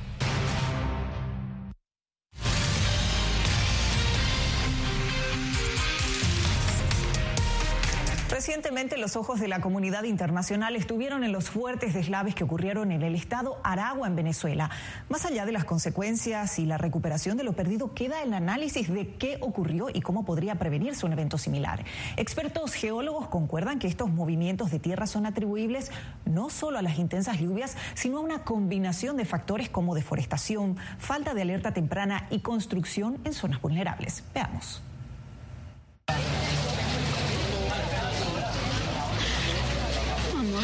Recientemente 8.41 8.97
los 8.97 9.17
ojos 9.17 9.39
de 9.39 9.47
la 9.47 9.61
comunidad 9.61 10.01
internacional 10.01 10.75
estuvieron 10.75 11.23
en 11.23 11.31
los 11.31 11.51
fuertes 11.51 11.93
deslaves 11.93 12.33
que 12.33 12.43
ocurrieron 12.43 12.91
en 12.91 13.03
el 13.03 13.13
estado 13.13 13.59
Aragua, 13.63 14.07
en 14.07 14.15
Venezuela. 14.15 14.71
Más 15.09 15.27
allá 15.27 15.45
de 15.45 15.51
las 15.51 15.63
consecuencias 15.63 16.57
y 16.57 16.65
la 16.65 16.79
recuperación 16.79 17.37
de 17.37 17.43
lo 17.43 17.53
perdido, 17.53 17.93
queda 17.93 18.23
el 18.23 18.33
análisis 18.33 18.91
de 18.91 19.13
qué 19.13 19.37
ocurrió 19.41 19.89
y 19.93 20.01
cómo 20.01 20.25
podría 20.25 20.55
prevenirse 20.55 21.05
un 21.05 21.13
evento 21.13 21.37
similar. 21.37 21.85
Expertos 22.17 22.73
geólogos 22.73 23.27
concuerdan 23.27 23.77
que 23.77 23.85
estos 23.85 24.09
movimientos 24.09 24.71
de 24.71 24.79
tierra 24.79 25.05
son 25.05 25.27
atribuibles 25.27 25.91
no 26.25 26.49
solo 26.49 26.79
a 26.79 26.81
las 26.81 26.97
intensas 26.97 27.39
lluvias, 27.39 27.77
sino 27.93 28.17
a 28.17 28.21
una 28.21 28.43
combinación 28.43 29.17
de 29.17 29.25
factores 29.25 29.69
como 29.69 29.93
deforestación, 29.93 30.77
falta 30.97 31.35
de 31.35 31.43
alerta 31.43 31.75
temprana 31.75 32.25
y 32.31 32.39
construcción 32.39 33.19
en 33.23 33.33
zonas 33.33 33.61
vulnerables. 33.61 34.23
Veamos. 34.33 34.81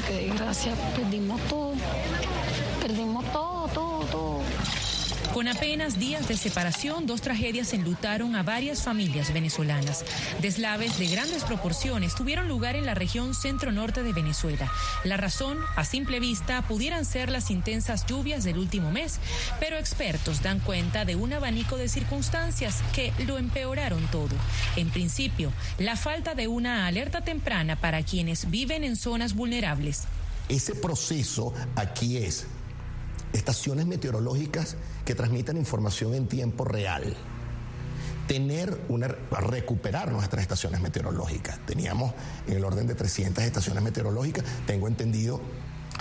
Qué 0.02 0.14
desgracia, 0.14 0.74
perdimos 0.96 1.40
todo, 1.50 1.74
perdimos. 2.82 3.17
Con 5.38 5.48
apenas 5.48 6.00
días 6.00 6.28
de 6.28 6.36
separación, 6.36 7.06
dos 7.06 7.22
tragedias 7.22 7.72
enlutaron 7.72 8.36
a 8.36 8.42
varias 8.42 8.82
familias 8.82 9.32
venezolanas. 9.32 10.04
Deslaves 10.42 10.98
de 10.98 11.06
grandes 11.06 11.44
proporciones 11.44 12.16
tuvieron 12.16 12.48
lugar 12.48 12.76
en 12.76 12.88
la 12.88 12.96
región 12.96 13.36
centro-norte 13.36 14.02
de 14.02 14.14
Venezuela. 14.14 14.68
La 15.04 15.16
razón, 15.16 15.60
a 15.76 15.86
simple 15.86 16.20
vista, 16.20 16.64
pudieran 16.64 17.06
ser 17.06 17.30
las 17.30 17.52
intensas 17.52 18.08
lluvias 18.08 18.46
del 18.46 18.58
último 18.58 18.90
mes, 18.90 19.20
pero 19.60 19.78
expertos 19.78 20.42
dan 20.42 20.60
cuenta 20.60 21.06
de 21.06 21.16
un 21.16 21.32
abanico 21.32 21.78
de 21.78 21.88
circunstancias 21.88 22.82
que 22.92 23.14
lo 23.28 23.38
empeoraron 23.38 24.08
todo. 24.08 24.36
En 24.76 24.90
principio, 24.90 25.54
la 25.78 25.98
falta 25.98 26.34
de 26.34 26.48
una 26.48 26.88
alerta 26.88 27.22
temprana 27.22 27.76
para 27.76 28.02
quienes 28.02 28.50
viven 28.50 28.84
en 28.84 28.96
zonas 28.96 29.36
vulnerables. 29.36 30.06
Ese 30.50 30.74
proceso 30.74 31.54
aquí 31.76 32.18
es 32.18 32.48
estaciones 33.38 33.86
meteorológicas 33.86 34.76
que 35.06 35.16
transmitan 35.16 35.58
información 35.58 36.14
en 36.14 36.28
tiempo 36.28 36.66
real. 36.66 37.16
Tener 38.28 38.78
una, 38.90 39.08
recuperar 39.08 40.12
nuestras 40.12 40.42
estaciones 40.42 40.82
meteorológicas. 40.82 41.60
Teníamos 41.66 42.14
en 42.48 42.58
el 42.58 42.66
orden 42.66 42.88
de 42.88 42.96
300 42.96 43.44
estaciones 43.44 43.82
meteorológicas, 43.84 44.44
tengo 44.66 44.88
entendido 44.88 45.40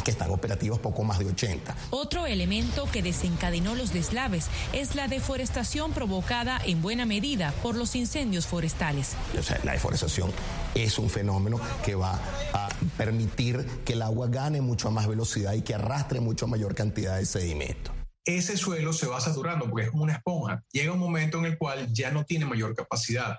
que 0.05 0.11
están 0.11 0.31
operativas 0.31 0.79
poco 0.79 1.05
más 1.05 1.19
de 1.19 1.27
80. 1.27 1.77
Otro 1.91 2.27
elemento 2.27 2.89
que 2.93 3.03
desencadenó 3.03 3.75
los 3.75 3.93
deslaves 3.93 4.47
es 4.73 4.95
la 4.95 5.09
deforestación 5.09 5.93
provocada 5.93 6.61
en 6.65 6.83
buena 6.83 7.07
medida 7.07 7.53
por 7.63 7.77
los 7.77 7.97
incendios 7.97 8.47
forestales. 8.47 9.17
O 9.39 9.43
sea, 9.43 9.61
la 9.65 9.73
deforestación 9.73 10.31
es 10.75 10.99
un 10.99 11.11
fenómeno 11.11 11.61
que 11.85 11.95
va 11.95 12.21
a 12.53 12.69
permitir 12.97 13.65
que 13.85 13.95
el 13.95 14.03
agua 14.03 14.29
gane 14.29 14.61
mucho 14.61 14.91
más 14.91 15.07
velocidad 15.07 15.55
y 15.55 15.63
que 15.63 15.75
arrastre 15.75 16.21
mucho 16.21 16.47
mayor 16.47 16.75
cantidad 16.75 17.17
de 17.17 17.27
sedimento 17.27 17.93
ese 18.27 18.57
suelo 18.57 18.93
se 18.93 19.07
va 19.07 19.21
saturando 19.21 19.71
porque 19.71 19.85
es 19.85 19.91
como 19.91 20.03
una 20.03 20.15
esponja. 20.15 20.65
Llega 20.73 20.93
un 20.93 20.99
momento 20.99 21.39
en 21.39 21.45
el 21.45 21.57
cual 21.57 21.93
ya 21.93 22.11
no 22.11 22.25
tiene 22.25 22.45
mayor 22.45 22.75
capacidad 22.75 23.39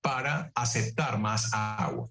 para 0.00 0.52
aceptar 0.54 1.18
más 1.18 1.50
agua. 1.52 2.08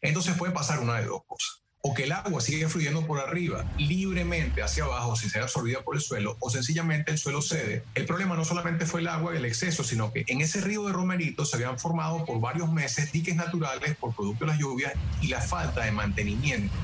Entonces 0.00 0.36
puede 0.36 0.52
pasar 0.52 0.78
una 0.78 1.00
de 1.00 1.06
dos 1.06 1.22
cosas. 1.26 1.64
O 1.82 1.94
que 1.94 2.04
el 2.04 2.12
agua 2.12 2.42
sigue 2.42 2.68
fluyendo 2.68 3.06
por 3.06 3.20
arriba 3.20 3.64
libremente 3.78 4.62
hacia 4.62 4.84
abajo 4.84 5.16
sin 5.16 5.30
ser 5.30 5.42
absorbida 5.42 5.80
por 5.80 5.96
el 5.96 6.02
suelo, 6.02 6.36
o 6.38 6.50
sencillamente 6.50 7.10
el 7.10 7.16
suelo 7.16 7.40
cede. 7.40 7.84
El 7.94 8.04
problema 8.04 8.36
no 8.36 8.44
solamente 8.44 8.84
fue 8.84 9.00
el 9.00 9.08
agua 9.08 9.32
y 9.32 9.38
el 9.38 9.46
exceso, 9.46 9.82
sino 9.82 10.12
que 10.12 10.24
en 10.26 10.42
ese 10.42 10.60
río 10.60 10.84
de 10.84 10.92
Romerito 10.92 11.46
se 11.46 11.56
habían 11.56 11.78
formado 11.78 12.26
por 12.26 12.38
varios 12.38 12.70
meses 12.70 13.12
diques 13.12 13.34
naturales 13.34 13.96
por 13.96 14.14
producto 14.14 14.44
de 14.44 14.50
las 14.50 14.60
lluvias 14.60 14.92
y 15.22 15.28
la 15.28 15.40
falta 15.40 15.82
de 15.82 15.92
mantenimiento. 15.92 16.74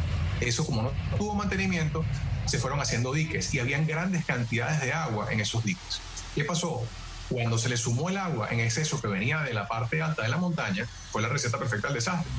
Eso 0.41 0.65
como 0.65 0.81
no 0.81 0.93
tuvo 1.19 1.35
mantenimiento, 1.35 2.03
se 2.47 2.59
fueron 2.59 2.81
haciendo 2.81 3.13
diques 3.13 3.53
y 3.53 3.59
habían 3.59 3.87
grandes 3.87 4.25
cantidades 4.25 4.81
de 4.81 4.95
agua 4.95 5.31
en 5.31 5.41
esos 5.41 5.63
diques. 5.63 6.01
¿Qué 6.35 6.45
pasó? 6.45 6.83
Cuando 7.29 7.59
se 7.59 7.69
le 7.69 7.77
sumó 7.77 8.09
el 8.09 8.17
agua 8.17 8.49
en 8.51 8.61
exceso 8.61 9.01
que 9.01 9.09
venía 9.09 9.43
de 9.43 9.53
la 9.53 9.69
parte 9.69 10.01
alta 10.01 10.23
de 10.23 10.29
la 10.29 10.39
montaña, 10.39 10.87
fue 11.11 11.21
la 11.21 11.29
receta 11.29 11.59
perfecta 11.59 11.89
del 11.89 11.97
desastre. 11.97 12.31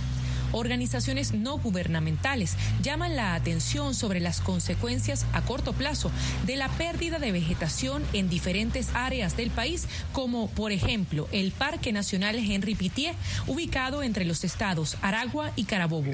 Organizaciones 0.52 1.34
no 1.34 1.58
gubernamentales 1.58 2.56
llaman 2.82 3.16
la 3.16 3.36
atención 3.36 3.94
sobre 3.94 4.20
las 4.20 4.42
consecuencias 4.42 5.26
a 5.34 5.42
corto 5.42 5.74
plazo 5.74 6.12
de 6.46 6.56
la 6.56 6.70
pérdida 6.70 7.20
de 7.20 7.32
vegetación 7.32 8.04
en 8.14 8.30
diferentes 8.30 8.90
áreas 8.94 9.38
del 9.38 9.52
país, 9.52 9.88
como 10.14 10.50
por 10.50 10.72
ejemplo 10.72 11.28
el 11.32 11.52
Parque 11.52 11.92
Nacional 11.92 12.36
Henry 12.38 12.76
Pitié, 12.76 13.14
ubicado 13.48 14.04
entre 14.04 14.26
los 14.26 14.44
estados 14.44 14.98
Aragua 15.02 15.52
y 15.56 15.66
Carabobo. 15.66 16.14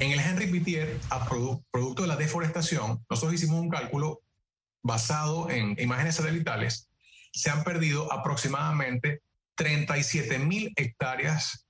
En 0.00 0.12
el 0.12 0.20
Henry 0.20 0.46
Pitier, 0.46 0.98
a 1.10 1.26
producto 1.26 2.02
de 2.02 2.08
la 2.08 2.16
deforestación, 2.16 3.04
nosotros 3.10 3.34
hicimos 3.34 3.60
un 3.60 3.68
cálculo 3.68 4.22
basado 4.82 5.50
en 5.50 5.78
imágenes 5.78 6.16
satelitales. 6.16 6.88
Se 7.32 7.50
han 7.50 7.64
perdido 7.64 8.10
aproximadamente 8.12 9.20
37 9.56 10.38
mil 10.38 10.72
hectáreas, 10.76 11.66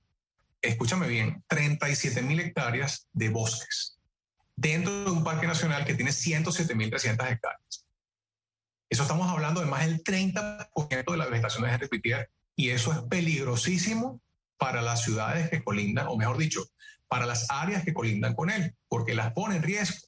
escúchame 0.61 1.07
bien, 1.07 1.43
37 1.47 2.21
mil 2.21 2.39
hectáreas 2.39 3.07
de 3.13 3.29
bosques 3.29 3.97
dentro 4.55 5.05
de 5.05 5.11
un 5.11 5.23
parque 5.23 5.47
nacional 5.47 5.85
que 5.85 5.95
tiene 5.95 6.11
107 6.11 6.75
mil 6.75 6.89
300 6.89 7.27
hectáreas. 7.27 7.85
Eso 8.89 9.03
estamos 9.03 9.29
hablando 9.29 9.61
de 9.61 9.67
más 9.67 9.85
del 9.85 10.03
30% 10.03 11.11
de 11.11 11.17
la 11.17 11.25
vegetación 11.25 11.79
de 11.79 11.87
Pitier 11.87 12.29
y 12.55 12.69
eso 12.69 12.91
es 12.91 12.99
peligrosísimo 13.09 14.21
para 14.57 14.81
las 14.81 15.03
ciudades 15.03 15.49
que 15.49 15.63
colindan, 15.63 16.07
o 16.07 16.17
mejor 16.17 16.37
dicho, 16.37 16.63
para 17.07 17.25
las 17.25 17.49
áreas 17.49 17.83
que 17.83 17.93
colindan 17.93 18.35
con 18.35 18.49
él, 18.49 18.75
porque 18.87 19.15
las 19.15 19.33
pone 19.33 19.55
en 19.55 19.63
riesgo. 19.63 20.07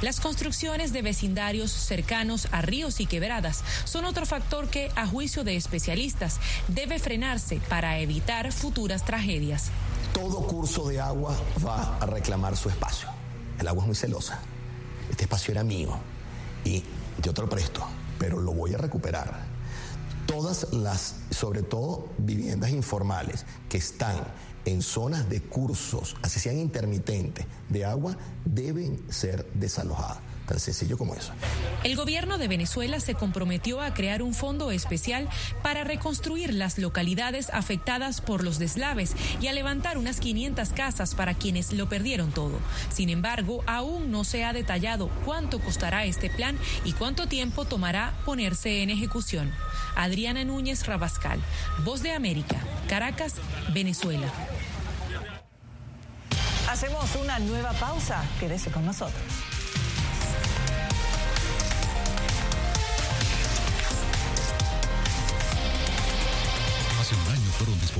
Las 0.00 0.20
construcciones 0.20 0.92
de 0.92 1.02
vecindarios 1.02 1.72
cercanos 1.72 2.46
a 2.52 2.62
ríos 2.62 3.00
y 3.00 3.06
quebradas 3.06 3.64
son 3.84 4.04
otro 4.04 4.26
factor 4.26 4.68
que, 4.68 4.92
a 4.94 5.08
juicio 5.08 5.42
de 5.42 5.56
especialistas, 5.56 6.38
debe 6.68 7.00
frenarse 7.00 7.60
para 7.68 7.98
evitar 7.98 8.52
futuras 8.52 9.04
tragedias. 9.04 9.70
Todo 10.12 10.46
curso 10.46 10.88
de 10.88 11.00
agua 11.00 11.36
va 11.66 11.98
a 11.98 12.06
reclamar 12.06 12.56
su 12.56 12.68
espacio. 12.68 13.08
El 13.58 13.66
agua 13.66 13.82
es 13.82 13.86
muy 13.88 13.96
celosa. 13.96 14.38
Este 15.10 15.24
espacio 15.24 15.50
era 15.50 15.64
mío 15.64 15.98
y 16.64 16.84
yo 17.20 17.34
te 17.34 17.40
lo 17.40 17.48
presto, 17.48 17.84
pero 18.20 18.38
lo 18.38 18.52
voy 18.52 18.74
a 18.74 18.78
recuperar. 18.78 19.57
Todas 20.28 20.74
las, 20.74 21.14
sobre 21.30 21.62
todo 21.62 22.10
viviendas 22.18 22.70
informales 22.70 23.46
que 23.70 23.78
están 23.78 24.14
en 24.66 24.82
zonas 24.82 25.30
de 25.30 25.40
cursos, 25.40 26.16
así 26.20 26.38
sean 26.38 26.58
intermitentes, 26.58 27.46
de 27.70 27.86
agua, 27.86 28.14
deben 28.44 29.10
ser 29.10 29.46
desalojadas. 29.54 30.27
Tan 30.48 30.58
sencillo 30.58 30.96
como 30.96 31.14
eso. 31.14 31.32
El 31.84 31.94
gobierno 31.94 32.38
de 32.38 32.48
Venezuela 32.48 33.00
se 33.00 33.14
comprometió 33.14 33.82
a 33.82 33.92
crear 33.92 34.22
un 34.22 34.32
fondo 34.32 34.70
especial 34.70 35.28
para 35.62 35.84
reconstruir 35.84 36.54
las 36.54 36.78
localidades 36.78 37.50
afectadas 37.52 38.22
por 38.22 38.42
los 38.42 38.58
deslaves 38.58 39.14
y 39.42 39.48
a 39.48 39.52
levantar 39.52 39.98
unas 39.98 40.20
500 40.20 40.70
casas 40.70 41.14
para 41.14 41.34
quienes 41.34 41.74
lo 41.74 41.90
perdieron 41.90 42.32
todo. 42.32 42.58
Sin 42.90 43.10
embargo, 43.10 43.62
aún 43.66 44.10
no 44.10 44.24
se 44.24 44.42
ha 44.42 44.54
detallado 44.54 45.10
cuánto 45.26 45.60
costará 45.60 46.06
este 46.06 46.30
plan 46.30 46.58
y 46.82 46.92
cuánto 46.92 47.26
tiempo 47.26 47.66
tomará 47.66 48.14
ponerse 48.24 48.82
en 48.82 48.88
ejecución. 48.88 49.52
Adriana 49.96 50.44
Núñez 50.44 50.86
Rabascal, 50.86 51.40
Voz 51.84 52.02
de 52.02 52.12
América, 52.12 52.56
Caracas, 52.88 53.34
Venezuela. 53.74 54.32
Hacemos 56.70 57.16
una 57.16 57.38
nueva 57.38 57.72
pausa. 57.72 58.24
Quédese 58.40 58.70
con 58.70 58.86
nosotros. 58.86 59.22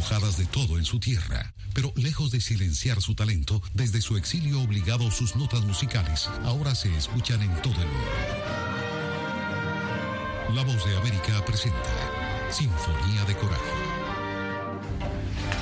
De 0.09 0.47
todo 0.47 0.79
en 0.79 0.87
su 0.87 0.99
tierra, 0.99 1.53
pero 1.75 1.93
lejos 1.95 2.31
de 2.31 2.41
silenciar 2.41 3.03
su 3.03 3.15
talento, 3.15 3.61
desde 3.75 4.01
su 4.01 4.17
exilio 4.17 4.63
obligado 4.63 5.11
sus 5.11 5.37
notas 5.37 5.63
musicales 5.65 6.31
ahora 6.45 6.75
se 6.75 6.97
escuchan 6.97 7.43
en 7.43 7.55
todo 7.61 7.75
el 7.75 7.89
mundo. 7.89 8.11
La 10.55 10.65
voz 10.65 10.83
de 10.87 10.97
América 10.97 11.45
presenta 11.45 12.49
Sinfonía 12.51 13.25
de 13.27 13.37
Coraje 13.37 13.89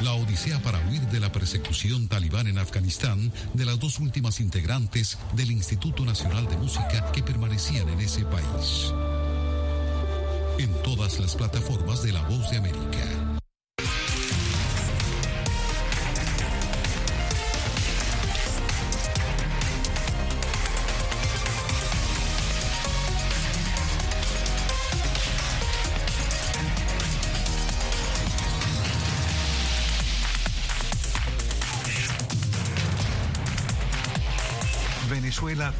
la 0.02 0.12
odisea 0.12 0.60
para 0.60 0.78
huir 0.86 1.00
de 1.08 1.20
la 1.20 1.32
persecución 1.32 2.06
talibán 2.06 2.46
en 2.46 2.58
Afganistán 2.58 3.32
de 3.54 3.64
las 3.64 3.80
dos 3.80 3.98
últimas 3.98 4.40
integrantes 4.40 5.18
del 5.32 5.50
Instituto 5.50 6.04
Nacional 6.04 6.46
de 6.48 6.56
Música 6.58 7.10
que 7.12 7.22
permanecían 7.22 7.88
en 7.88 8.00
ese 8.00 8.24
país. 8.26 8.92
En 10.58 10.70
todas 10.82 11.18
las 11.18 11.34
plataformas 11.34 12.02
de 12.02 12.12
La 12.12 12.22
Voz 12.28 12.50
de 12.50 12.58
América. 12.58 13.25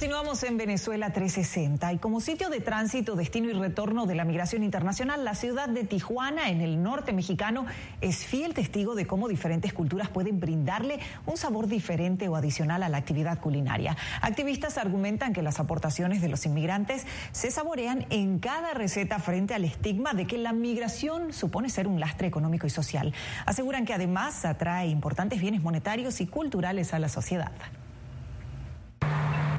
Continuamos 0.00 0.44
en 0.44 0.50
en 0.50 0.56
Venezuela 0.56 1.12
360 1.12 1.92
y 1.92 1.98
como 1.98 2.22
sitio 2.22 2.48
de 2.48 2.60
tránsito, 2.60 3.16
destino 3.16 3.50
y 3.50 3.52
retorno 3.52 4.06
de 4.06 4.14
la 4.14 4.24
migración 4.24 4.64
internacional, 4.64 5.26
la 5.26 5.34
ciudad 5.34 5.68
de 5.68 5.84
Tijuana, 5.84 6.48
en 6.48 6.62
el 6.62 6.82
norte 6.82 7.12
mexicano, 7.12 7.66
es 8.00 8.24
fiel 8.24 8.54
testigo 8.54 8.94
de 8.94 9.06
cómo 9.06 9.28
diferentes 9.28 9.74
culturas 9.74 10.08
pueden 10.08 10.40
brindarle 10.40 11.00
un 11.26 11.36
sabor 11.36 11.66
diferente 11.66 12.28
o 12.28 12.36
adicional 12.36 12.82
a 12.82 12.88
la 12.88 12.96
actividad 12.96 13.40
culinaria. 13.40 13.94
Activistas 14.22 14.78
argumentan 14.78 15.34
que 15.34 15.42
las 15.42 15.60
aportaciones 15.60 16.22
de 16.22 16.28
los 16.28 16.46
inmigrantes 16.46 17.06
se 17.32 17.50
saborean 17.50 18.06
en 18.08 18.38
cada 18.38 18.72
receta 18.72 19.18
frente 19.18 19.52
al 19.52 19.66
estigma 19.66 20.14
de 20.14 20.26
que 20.26 20.38
la 20.38 20.54
migración 20.54 21.34
supone 21.34 21.68
ser 21.68 21.86
un 21.86 22.00
lastre 22.00 22.26
económico 22.26 22.66
y 22.66 22.70
social. 22.70 23.12
Aseguran 23.44 23.84
que 23.84 23.92
además 23.92 24.46
atrae 24.46 24.88
importantes 24.88 25.42
bienes 25.42 25.60
monetarios 25.60 26.22
y 26.22 26.26
culturales 26.26 26.94
a 26.94 26.98
la 26.98 27.10
sociedad. 27.10 27.52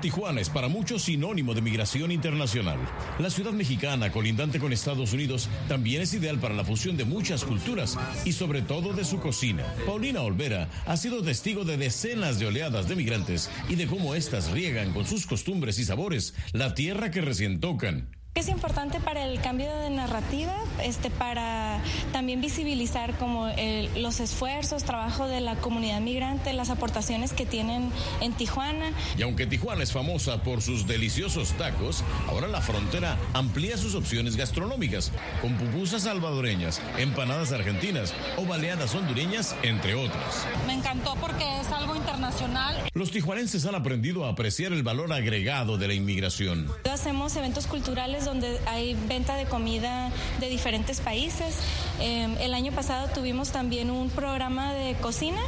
Tijuana 0.02 0.42
es 0.42 0.50
para 0.50 0.68
muchos 0.68 1.04
sinónimo 1.04 1.54
de 1.54 1.62
migración 1.62 2.12
internacional. 2.12 2.80
La 3.20 3.30
ciudad 3.30 3.52
mexicana, 3.52 4.12
colindante 4.12 4.60
con 4.60 4.74
Estados 4.74 5.14
Unidos, 5.14 5.48
también 5.70 6.02
es 6.02 6.14
ideal 6.14 6.40
para 6.40 6.56
la 6.56 6.66
fusión 6.66 6.98
de 6.98 7.06
muchas 7.06 7.46
culturas 7.46 7.98
y 8.26 8.34
sobre 8.34 8.64
todo 8.64 8.94
de 8.94 9.06
su 9.06 9.20
cocina. 9.20 9.64
Paulina 9.86 10.22
Olvera 10.22 10.70
ha 10.88 10.98
sido 10.98 11.22
testigo 11.22 11.64
de 11.64 11.78
decenas 11.78 12.40
de 12.40 12.48
oleadas 12.48 12.90
de 12.90 12.96
migrantes 12.96 13.50
y 13.70 13.76
de 13.76 13.86
cómo 13.86 14.16
éstas 14.16 14.52
riegan 14.52 14.92
con 14.92 15.06
sus 15.06 15.28
costumbres 15.28 15.78
y 15.78 15.86
sabores 15.86 16.34
la 16.52 16.74
tierra 16.74 17.12
que 17.12 17.22
recién 17.22 17.60
tocan. 17.60 18.21
Es 18.34 18.48
importante 18.48 19.02
para 19.02 19.26
el 19.26 19.42
cambio 19.42 19.68
de 19.78 19.90
narrativa, 19.90 20.56
este, 20.82 21.10
para 21.10 21.82
también 22.14 22.40
visibilizar 22.40 23.18
como 23.18 23.50
los 23.98 24.22
esfuerzos, 24.22 24.86
trabajo 24.86 25.28
de 25.28 25.42
la 25.42 25.58
comunidad 25.58 26.00
migrante, 26.00 26.54
las 26.54 26.70
aportaciones 26.70 27.34
que 27.34 27.46
tienen 27.46 27.92
en 28.22 28.32
Tijuana. 28.32 28.94
Y 29.18 29.24
aunque 29.24 29.48
Tijuana 29.48 29.84
es 29.84 29.92
famosa 29.92 30.44
por 30.44 30.62
sus 30.62 30.88
deliciosos 30.88 31.52
tacos, 31.58 32.06
ahora 32.30 32.48
la 32.48 32.62
frontera 32.62 33.18
amplía 33.34 33.78
sus 33.78 33.96
opciones 33.96 34.38
gastronómicas, 34.38 35.12
con 35.42 35.58
pupusas 35.58 36.04
salvadoreñas, 36.04 36.82
empanadas 36.98 37.52
argentinas 37.52 38.14
o 38.38 38.46
baleadas 38.46 38.96
hondureñas, 38.96 39.58
entre 39.62 39.94
otras. 39.94 40.48
Me 40.68 40.74
encantó 40.74 41.16
porque 41.16 41.60
es 41.60 41.68
algo 41.68 41.98
internacional. 41.98 42.78
Los 42.94 43.12
tijuanenses 43.12 43.66
han 43.66 43.76
aprendido 43.76 44.26
a 44.26 44.30
apreciar 44.30 44.72
el 44.72 44.84
valor 44.84 45.12
agregado 45.12 45.78
de 45.78 45.90
la 45.90 45.94
inmigración. 45.94 46.72
Hacemos 46.90 47.36
eventos 47.36 47.68
culturales 47.68 48.21
donde 48.26 48.60
hay 48.68 48.96
venta 49.08 49.36
de 49.36 49.46
comida 49.46 50.12
de 50.40 50.50
diferentes 50.50 51.00
países. 51.02 51.56
Em, 52.00 52.36
el 52.40 52.54
año 52.54 52.72
pasado 52.72 53.10
tuvimos 53.14 53.52
también 53.52 53.92
un 53.92 54.10
programa 54.10 54.74
de 54.74 54.96
cocina 54.96 55.42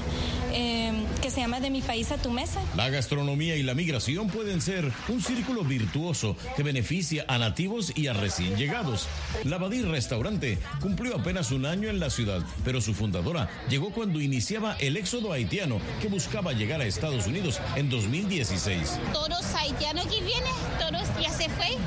em, 0.53 1.05
que 1.21 1.31
se 1.31 1.41
llama 1.41 1.59
De 1.59 1.69
mi 1.69 1.81
país 1.81 2.11
a 2.11 2.17
tu 2.17 2.29
mesa. 2.29 2.61
La 2.75 2.89
gastronomía 2.89 3.55
y 3.55 3.63
la 3.63 3.73
migración 3.73 4.27
pueden 4.27 4.61
ser 4.61 4.91
un 5.07 5.21
círculo 5.21 5.63
virtuoso 5.63 6.35
que 6.55 6.63
beneficia 6.63 7.25
a 7.27 7.37
nativos 7.39 7.91
y 7.95 8.07
a 8.07 8.13
recién 8.13 8.55
llegados. 8.55 9.07
La 9.43 9.57
Badir 9.57 9.87
Restaurante 9.87 10.59
cumplió 10.79 11.15
apenas 11.15 11.51
un 11.51 11.65
año 11.65 11.89
en 11.89 11.99
la 11.99 12.09
ciudad, 12.09 12.41
pero 12.63 12.81
su 12.81 12.93
fundadora 12.93 13.49
llegó 13.69 13.91
cuando 13.91 14.21
iniciaba 14.21 14.75
el 14.79 14.97
éxodo 14.97 15.31
haitiano 15.31 15.79
que 16.01 16.07
buscaba 16.07 16.53
llegar 16.53 16.81
a 16.81 16.85
Estados 16.85 17.25
Unidos 17.27 17.59
en 17.75 17.89
2016. 17.89 18.99
Todos 19.11 19.43
haitianos 19.55 20.05
que 20.05 20.21
vienen, 20.21 20.53
todos 20.79 21.07
ya 21.21 21.31
se 21.31 21.49
fue 21.49 21.77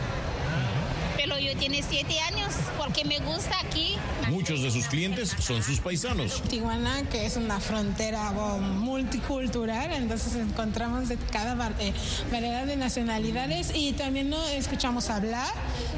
tiene 1.58 1.82
siete 1.82 2.18
años 2.20 2.54
porque 2.78 3.04
me 3.04 3.18
gusta 3.20 3.58
aquí. 3.60 3.94
Muchos 4.28 4.62
de 4.62 4.70
sus 4.70 4.86
clientes 4.86 5.34
son 5.38 5.62
sus 5.62 5.80
paisanos. 5.80 6.42
Tijuana, 6.42 7.02
que 7.10 7.26
es 7.26 7.36
una 7.36 7.60
frontera 7.60 8.32
multicultural, 8.32 9.92
entonces 9.92 10.34
encontramos 10.36 11.08
de 11.08 11.16
cada 11.32 11.70
eh, 11.80 11.92
variedad 12.30 12.66
de 12.66 12.76
nacionalidades 12.76 13.72
y 13.74 13.92
también 13.92 14.30
no 14.30 14.42
escuchamos 14.48 15.10
hablar, 15.10 15.48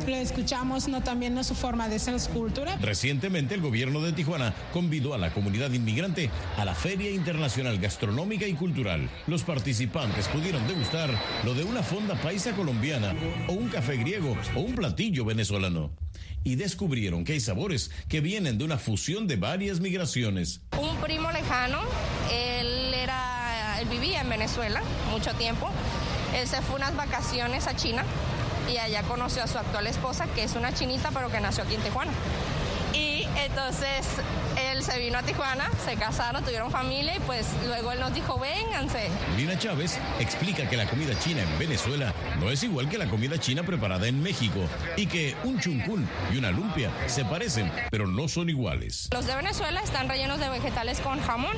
lo 0.06 0.14
escuchamos 0.14 0.88
no 0.88 1.02
también 1.02 1.34
no 1.34 1.42
su 1.42 1.54
forma 1.54 1.88
de 1.88 1.98
ser, 1.98 2.18
su 2.20 2.30
cultura. 2.30 2.76
Recientemente 2.80 3.54
el 3.54 3.60
gobierno 3.60 4.00
de 4.00 4.12
Tijuana 4.12 4.54
convidó 4.72 5.14
a 5.14 5.18
la 5.18 5.32
comunidad 5.32 5.72
inmigrante 5.72 6.30
a 6.56 6.64
la 6.64 6.74
Feria 6.74 7.10
Internacional 7.10 7.78
Gastronómica 7.78 8.46
y 8.46 8.54
Cultural. 8.54 9.08
Los 9.26 9.42
participantes 9.42 10.28
pudieron 10.28 10.66
degustar 10.68 11.10
lo 11.44 11.54
de 11.54 11.64
una 11.64 11.82
fonda 11.82 12.14
paisa 12.20 12.52
colombiana 12.52 13.14
o 13.48 13.52
un 13.52 13.68
café 13.68 13.96
griego 13.96 14.36
o 14.54 14.60
un 14.60 14.74
platillo 14.74 15.24
venezolano 15.24 15.47
y 16.44 16.54
descubrieron 16.56 17.24
que 17.24 17.32
hay 17.32 17.40
sabores 17.40 17.90
que 18.08 18.20
vienen 18.20 18.58
de 18.58 18.64
una 18.64 18.78
fusión 18.78 19.26
de 19.26 19.36
varias 19.36 19.80
migraciones. 19.80 20.60
Un 20.78 20.96
primo 20.96 21.30
lejano, 21.30 21.80
él 22.32 22.94
era, 22.94 23.78
él 23.80 23.88
vivía 23.88 24.20
en 24.20 24.28
Venezuela 24.28 24.82
mucho 25.10 25.32
tiempo. 25.34 25.68
Él 26.34 26.46
se 26.46 26.60
fue 26.62 26.76
unas 26.76 26.94
vacaciones 26.96 27.66
a 27.66 27.76
China 27.76 28.04
y 28.72 28.76
allá 28.76 29.02
conoció 29.02 29.42
a 29.42 29.46
su 29.46 29.58
actual 29.58 29.86
esposa, 29.86 30.26
que 30.34 30.44
es 30.44 30.54
una 30.54 30.74
chinita, 30.74 31.10
pero 31.10 31.30
que 31.30 31.40
nació 31.40 31.64
aquí 31.64 31.74
en 31.74 31.82
Tijuana. 31.82 32.12
Entonces 33.44 34.06
él 34.60 34.82
se 34.82 34.98
vino 34.98 35.18
a 35.18 35.22
Tijuana, 35.22 35.70
se 35.84 35.96
casaron, 35.96 36.44
tuvieron 36.44 36.70
familia 36.70 37.16
y 37.16 37.20
pues 37.20 37.46
luego 37.66 37.92
él 37.92 38.00
nos 38.00 38.12
dijo, 38.12 38.38
vénganse. 38.38 39.08
Lina 39.36 39.58
Chávez 39.58 39.98
explica 40.18 40.68
que 40.68 40.76
la 40.76 40.86
comida 40.86 41.18
china 41.18 41.42
en 41.42 41.58
Venezuela 41.58 42.12
no 42.40 42.50
es 42.50 42.62
igual 42.62 42.88
que 42.88 42.98
la 42.98 43.06
comida 43.06 43.38
china 43.38 43.62
preparada 43.62 44.06
en 44.08 44.22
México 44.22 44.60
y 44.96 45.06
que 45.06 45.36
un 45.44 45.60
chuncún 45.60 46.08
y 46.32 46.38
una 46.38 46.50
lumpia 46.50 46.90
se 47.06 47.24
parecen, 47.24 47.70
pero 47.90 48.06
no 48.06 48.28
son 48.28 48.48
iguales. 48.48 49.08
Los 49.12 49.26
de 49.26 49.34
Venezuela 49.34 49.80
están 49.80 50.08
rellenos 50.08 50.40
de 50.40 50.48
vegetales 50.48 51.00
con 51.00 51.20
jamón. 51.20 51.56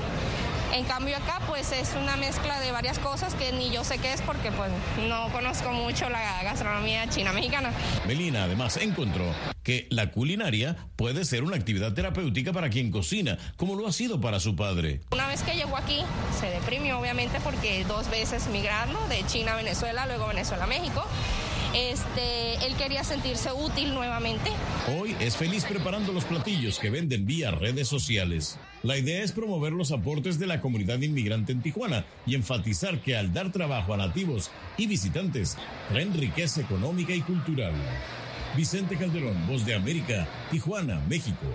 En 0.72 0.84
cambio 0.84 1.16
acá 1.16 1.40
pues 1.48 1.72
es 1.72 1.94
una 2.00 2.16
mezcla 2.16 2.60
de 2.60 2.70
varias 2.70 2.98
cosas 3.00 3.34
que 3.34 3.50
ni 3.52 3.70
yo 3.70 3.82
sé 3.82 3.98
qué 3.98 4.12
es 4.12 4.22
porque 4.22 4.52
pues 4.52 4.70
no 5.08 5.28
conozco 5.32 5.72
mucho 5.72 6.08
la 6.08 6.42
gastronomía 6.44 7.08
china 7.08 7.32
mexicana. 7.32 7.72
Melina 8.06 8.44
además 8.44 8.76
encontró 8.76 9.24
que 9.64 9.88
la 9.90 10.12
culinaria 10.12 10.76
puede 10.96 11.24
ser 11.24 11.42
una 11.42 11.56
actividad 11.56 11.92
terapéutica 11.92 12.52
para 12.52 12.70
quien 12.70 12.90
cocina, 12.90 13.36
como 13.56 13.74
lo 13.74 13.86
ha 13.88 13.92
sido 13.92 14.20
para 14.20 14.38
su 14.38 14.54
padre. 14.54 15.00
Una 15.10 15.26
vez 15.26 15.42
que 15.42 15.54
llegó 15.54 15.76
aquí 15.76 16.02
se 16.38 16.46
deprimió 16.46 17.00
obviamente 17.00 17.40
porque 17.40 17.84
dos 17.84 18.08
veces 18.08 18.46
migrando 18.48 18.98
de 19.08 19.26
China 19.26 19.54
a 19.54 19.56
Venezuela, 19.56 20.06
luego 20.06 20.28
Venezuela 20.28 20.64
a 20.64 20.68
México 20.68 21.04
este, 21.74 22.66
él 22.66 22.74
quería 22.76 23.04
sentirse 23.04 23.52
útil 23.52 23.94
nuevamente. 23.94 24.50
Hoy 24.98 25.16
es 25.20 25.36
feliz 25.36 25.64
preparando 25.64 26.12
los 26.12 26.24
platillos 26.24 26.78
que 26.78 26.90
venden 26.90 27.26
vía 27.26 27.50
redes 27.50 27.88
sociales. 27.88 28.58
La 28.82 28.96
idea 28.96 29.22
es 29.22 29.32
promover 29.32 29.72
los 29.72 29.92
aportes 29.92 30.38
de 30.38 30.46
la 30.46 30.60
comunidad 30.60 31.00
inmigrante 31.00 31.52
en 31.52 31.62
Tijuana 31.62 32.04
y 32.26 32.34
enfatizar 32.34 33.00
que 33.00 33.16
al 33.16 33.32
dar 33.32 33.52
trabajo 33.52 33.94
a 33.94 33.96
nativos 33.96 34.50
y 34.76 34.86
visitantes, 34.86 35.56
traen 35.88 36.14
riqueza 36.14 36.60
económica 36.60 37.12
y 37.12 37.20
cultural. 37.20 37.74
Vicente 38.56 38.96
Calderón, 38.96 39.46
Voz 39.46 39.64
de 39.64 39.74
América, 39.74 40.26
Tijuana, 40.50 41.00
México. 41.08 41.46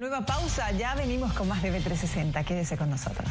Nueva 0.00 0.26
pausa, 0.26 0.72
ya 0.72 0.94
venimos 0.94 1.32
con 1.32 1.48
más 1.48 1.62
de 1.62 1.72
B360. 1.72 2.44
Quédese 2.44 2.76
con 2.76 2.90
nosotros. 2.90 3.30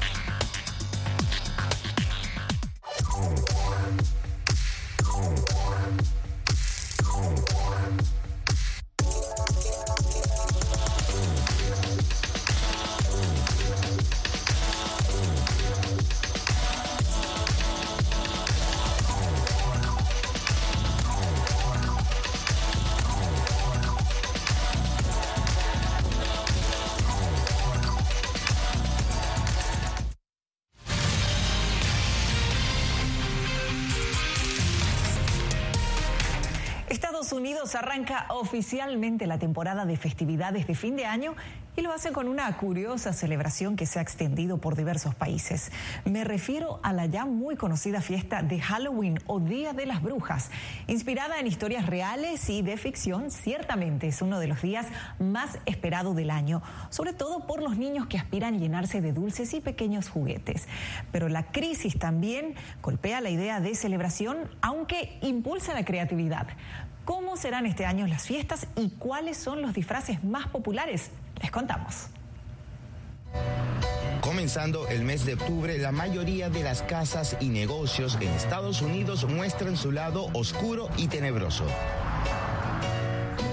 Arranca 37.61 38.25
oficialmente 38.29 39.27
la 39.27 39.37
temporada 39.37 39.85
de 39.85 39.95
festividades 39.95 40.65
de 40.65 40.73
fin 40.73 40.95
de 40.95 41.05
año 41.05 41.35
y 41.75 41.81
lo 41.81 41.93
hace 41.93 42.11
con 42.11 42.27
una 42.27 42.57
curiosa 42.57 43.13
celebración 43.13 43.75
que 43.75 43.85
se 43.85 43.99
ha 43.99 44.01
extendido 44.01 44.57
por 44.57 44.75
diversos 44.75 45.13
países. 45.13 45.71
Me 46.03 46.23
refiero 46.23 46.79
a 46.81 46.91
la 46.91 47.05
ya 47.05 47.25
muy 47.25 47.55
conocida 47.55 48.01
fiesta 48.01 48.41
de 48.41 48.59
Halloween 48.59 49.19
o 49.27 49.39
Día 49.39 49.73
de 49.73 49.85
las 49.85 50.01
Brujas. 50.01 50.49
Inspirada 50.87 51.39
en 51.39 51.45
historias 51.45 51.85
reales 51.85 52.49
y 52.49 52.63
de 52.63 52.77
ficción, 52.77 53.29
ciertamente 53.29 54.07
es 54.07 54.23
uno 54.23 54.39
de 54.39 54.47
los 54.47 54.63
días 54.63 54.87
más 55.19 55.59
esperados 55.67 56.15
del 56.15 56.31
año, 56.31 56.63
sobre 56.89 57.13
todo 57.13 57.45
por 57.45 57.61
los 57.61 57.77
niños 57.77 58.07
que 58.07 58.17
aspiran 58.17 58.55
a 58.55 58.57
llenarse 58.57 59.01
de 59.01 59.13
dulces 59.13 59.53
y 59.53 59.61
pequeños 59.61 60.09
juguetes. 60.09 60.67
Pero 61.11 61.29
la 61.29 61.51
crisis 61.51 61.99
también 61.99 62.55
golpea 62.81 63.21
la 63.21 63.29
idea 63.29 63.59
de 63.59 63.75
celebración, 63.75 64.49
aunque 64.61 65.19
impulsa 65.21 65.75
la 65.75 65.85
creatividad. 65.85 66.47
¿Cómo 67.05 67.35
serán 67.35 67.65
este 67.65 67.85
año 67.85 68.07
las 68.07 68.23
fiestas 68.23 68.67
y 68.75 68.89
cuáles 68.91 69.37
son 69.37 69.61
los 69.61 69.73
disfraces 69.73 70.23
más 70.23 70.47
populares? 70.47 71.09
Les 71.41 71.51
contamos. 71.51 72.07
Comenzando 74.21 74.87
el 74.87 75.03
mes 75.03 75.25
de 75.25 75.33
octubre, 75.33 75.77
la 75.79 75.91
mayoría 75.91 76.49
de 76.49 76.63
las 76.63 76.83
casas 76.83 77.37
y 77.39 77.49
negocios 77.49 78.17
en 78.21 78.29
Estados 78.29 78.81
Unidos 78.81 79.27
muestran 79.27 79.75
su 79.75 79.91
lado 79.91 80.27
oscuro 80.33 80.89
y 80.97 81.07
tenebroso 81.07 81.65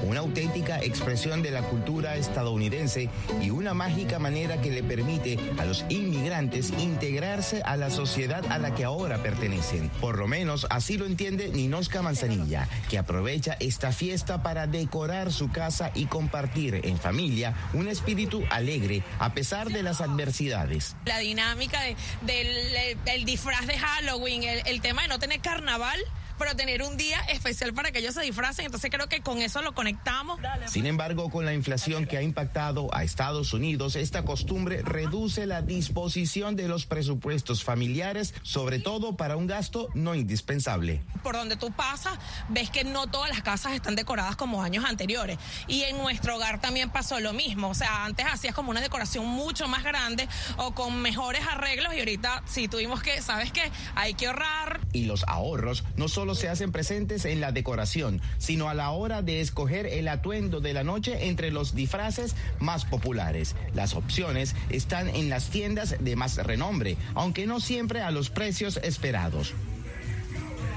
una 0.09 0.21
auténtica 0.21 0.81
expresión 0.81 1.43
de 1.43 1.51
la 1.51 1.63
cultura 1.63 2.17
estadounidense 2.17 3.11
y 3.43 3.51
una 3.51 3.75
mágica 3.75 4.19
manera 4.19 4.61
que 4.61 4.71
le 4.71 4.83
permite 4.83 5.39
a 5.59 5.67
los 5.67 5.85
inmigrantes 5.91 6.73
integrarse 6.79 7.63
a 7.63 7.77
la 7.77 7.91
sociedad 7.91 8.45
a 8.51 8.59
la 8.59 8.75
que 8.75 8.85
ahora 8.85 9.23
pertenecen. 9.23 9.91
Por 10.01 10.19
lo 10.19 10.27
menos 10.27 10.67
así 10.71 10.97
lo 10.97 11.05
entiende 11.05 11.49
Ninosca 11.49 12.01
Manzanilla, 12.01 12.69
que 12.89 12.97
aprovecha 12.97 13.57
esta 13.61 13.93
fiesta 13.93 14.43
para 14.43 14.67
decorar 14.67 15.31
su 15.31 15.51
casa 15.51 15.91
y 15.95 16.07
compartir 16.07 16.81
en 16.85 16.99
familia 16.99 17.55
un 17.75 17.89
espíritu 17.89 18.43
alegre 18.51 19.03
a 19.19 19.35
pesar 19.35 19.69
de 19.69 19.83
las 19.83 20.01
adversidades. 20.01 20.97
La 21.05 21.19
dinámica 21.19 21.81
del, 22.23 23.25
disfraz 23.27 23.67
de 23.67 23.79
Halloween, 23.79 24.43
el 24.65 24.81
tema 24.81 25.03
de 25.03 25.09
no 25.09 25.19
tener 25.19 25.41
carnaval 25.41 26.01
pero 26.39 26.55
tener 26.57 26.83
un 26.83 26.97
día 26.97 27.21
especial 27.29 27.75
para 27.75 27.91
que 27.93 27.99
ellos 27.99 28.15
se 28.15 28.23
disfracen. 28.23 28.67
Entonces 28.67 28.91
creo 28.91 29.09
que 29.09 29.21
con 29.21 29.39
eso 29.39 29.63
lo 29.63 29.75
conectamos. 29.75 30.41
Sin 30.67 30.87
embargo, 30.87 31.31
con 31.31 31.45
la 31.45 31.55
inflación 31.55 32.07
que 32.07 32.17
ha 32.17 32.23
impactado 32.23 32.89
a 32.95 33.05
Estados 33.05 33.53
Unidos, 33.53 33.97
esta 33.97 34.25
costumbre 34.25 34.83
reduce 34.83 35.47
la 35.47 35.63
disposición 35.63 36.57
de 36.57 36.69
los 36.69 36.87
presupuestos 36.87 37.65
familiares, 37.65 38.35
sobre 38.43 38.79
todo 38.79 39.17
para 39.17 39.37
un 39.37 39.47
gasto 39.47 39.89
no 39.95 40.15
indispensable. 40.15 41.03
Por 41.23 41.35
donde 41.35 41.57
tú 41.57 41.73
pasas, 41.73 42.19
ves 42.49 42.71
que 42.71 42.85
no 42.85 43.07
todas 43.07 43.31
las 43.31 43.43
casas 43.43 43.73
están 43.73 43.97
decoradas 43.97 44.37
como 44.37 44.63
años 44.63 44.85
anteriores. 44.85 45.39
Y 45.67 45.83
en 45.83 45.99
nuestro 45.99 46.37
hogar 46.37 46.61
también 46.61 46.91
pasó 46.91 47.21
lo 47.21 47.33
mismo. 47.33 47.69
O 47.69 47.75
sea, 47.75 48.05
antes 48.05 48.27
hacías 48.27 48.55
como 48.55 48.71
una 48.71 48.81
decoración 48.81 49.27
mucho 49.27 49.69
más 49.69 49.83
grande 49.85 50.29
o 50.57 50.73
con 50.73 51.01
mejores 51.01 51.43
arreglos 51.47 51.95
y 51.95 51.99
ahorita 51.99 52.43
sí 52.47 52.69
tuvimos 52.69 53.03
que, 53.03 53.21
¿sabes 53.23 53.53
qué? 53.53 53.71
Hay 53.95 54.15
que 54.15 54.27
ahorrar. 54.27 54.81
Y 54.93 55.05
los 55.05 55.25
ahorros 55.27 55.85
no 55.97 56.09
solo 56.09 56.28
se 56.35 56.49
hacen 56.49 56.73
presentes 56.73 57.25
en 57.25 57.41
la 57.41 57.53
decoración, 57.53 58.21
sino 58.39 58.69
a 58.69 58.75
la 58.75 58.91
hora 58.91 59.23
de 59.23 59.41
escoger 59.41 59.87
el 59.87 60.09
atuendo 60.09 60.61
de 60.61 60.73
la 60.73 60.85
noche 60.85 61.29
entre 61.29 61.51
los 61.51 61.75
disfraces 61.75 62.35
más 62.59 62.85
populares. 62.85 63.55
Las 63.75 63.95
opciones 63.95 64.55
están 64.71 65.09
en 65.09 65.29
las 65.29 65.51
tiendas 65.51 65.97
de 66.01 66.17
más 66.17 66.37
renombre, 66.37 66.97
aunque 67.15 67.47
no 67.47 67.61
siempre 67.61 68.03
a 68.03 68.11
los 68.11 68.31
precios 68.31 68.79
esperados. 68.83 69.55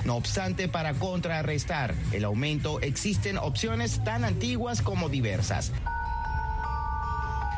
No 0.05 0.15
obstante, 0.15 0.67
para 0.67 0.93
contrarrestar 0.93 1.93
el 2.11 2.23
aumento 2.23 2.79
existen 2.81 3.37
opciones 3.37 4.03
tan 4.03 4.25
antiguas 4.25 4.81
como 4.81 5.09
diversas. 5.09 5.71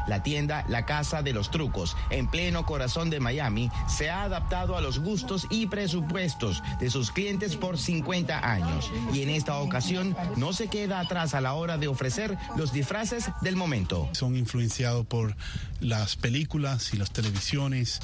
La 0.07 0.23
tienda 0.23 0.65
La 0.67 0.85
Casa 0.85 1.21
de 1.21 1.33
los 1.33 1.51
Trucos, 1.51 1.95
en 2.09 2.27
pleno 2.27 2.65
corazón 2.65 3.09
de 3.09 3.19
Miami, 3.19 3.69
se 3.87 4.09
ha 4.09 4.23
adaptado 4.23 4.77
a 4.77 4.81
los 4.81 4.99
gustos 4.99 5.47
y 5.49 5.67
presupuestos 5.67 6.61
de 6.79 6.89
sus 6.89 7.11
clientes 7.11 7.55
por 7.55 7.77
50 7.77 8.49
años. 8.49 8.91
Y 9.13 9.21
en 9.21 9.29
esta 9.29 9.57
ocasión 9.57 10.15
no 10.35 10.53
se 10.53 10.67
queda 10.67 10.99
atrás 10.99 11.33
a 11.33 11.41
la 11.41 11.53
hora 11.53 11.77
de 11.77 11.87
ofrecer 11.87 12.37
los 12.55 12.73
disfraces 12.73 13.29
del 13.41 13.55
momento. 13.55 14.09
Son 14.13 14.35
influenciados 14.35 15.05
por 15.05 15.35
las 15.79 16.15
películas 16.15 16.93
y 16.93 16.97
las 16.97 17.11
televisiones. 17.11 17.99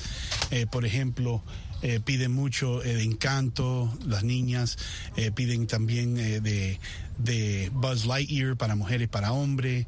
Eh, 0.52 0.66
por 0.66 0.86
ejemplo, 0.86 1.44
eh, 1.82 2.00
piden 2.04 2.34
mucho 2.34 2.84
eh, 2.84 2.96
de 2.96 3.04
encanto, 3.04 3.92
las 4.06 4.24
niñas 4.24 4.78
eh, 5.16 5.32
piden 5.32 5.68
también 5.68 6.16
de, 6.16 6.80
de, 7.18 7.70
Buzz 7.74 8.06
Lightyear 8.06 8.58
para 8.58 8.76
mujeres, 8.76 9.08
para 9.08 9.32
hombres, 9.32 9.86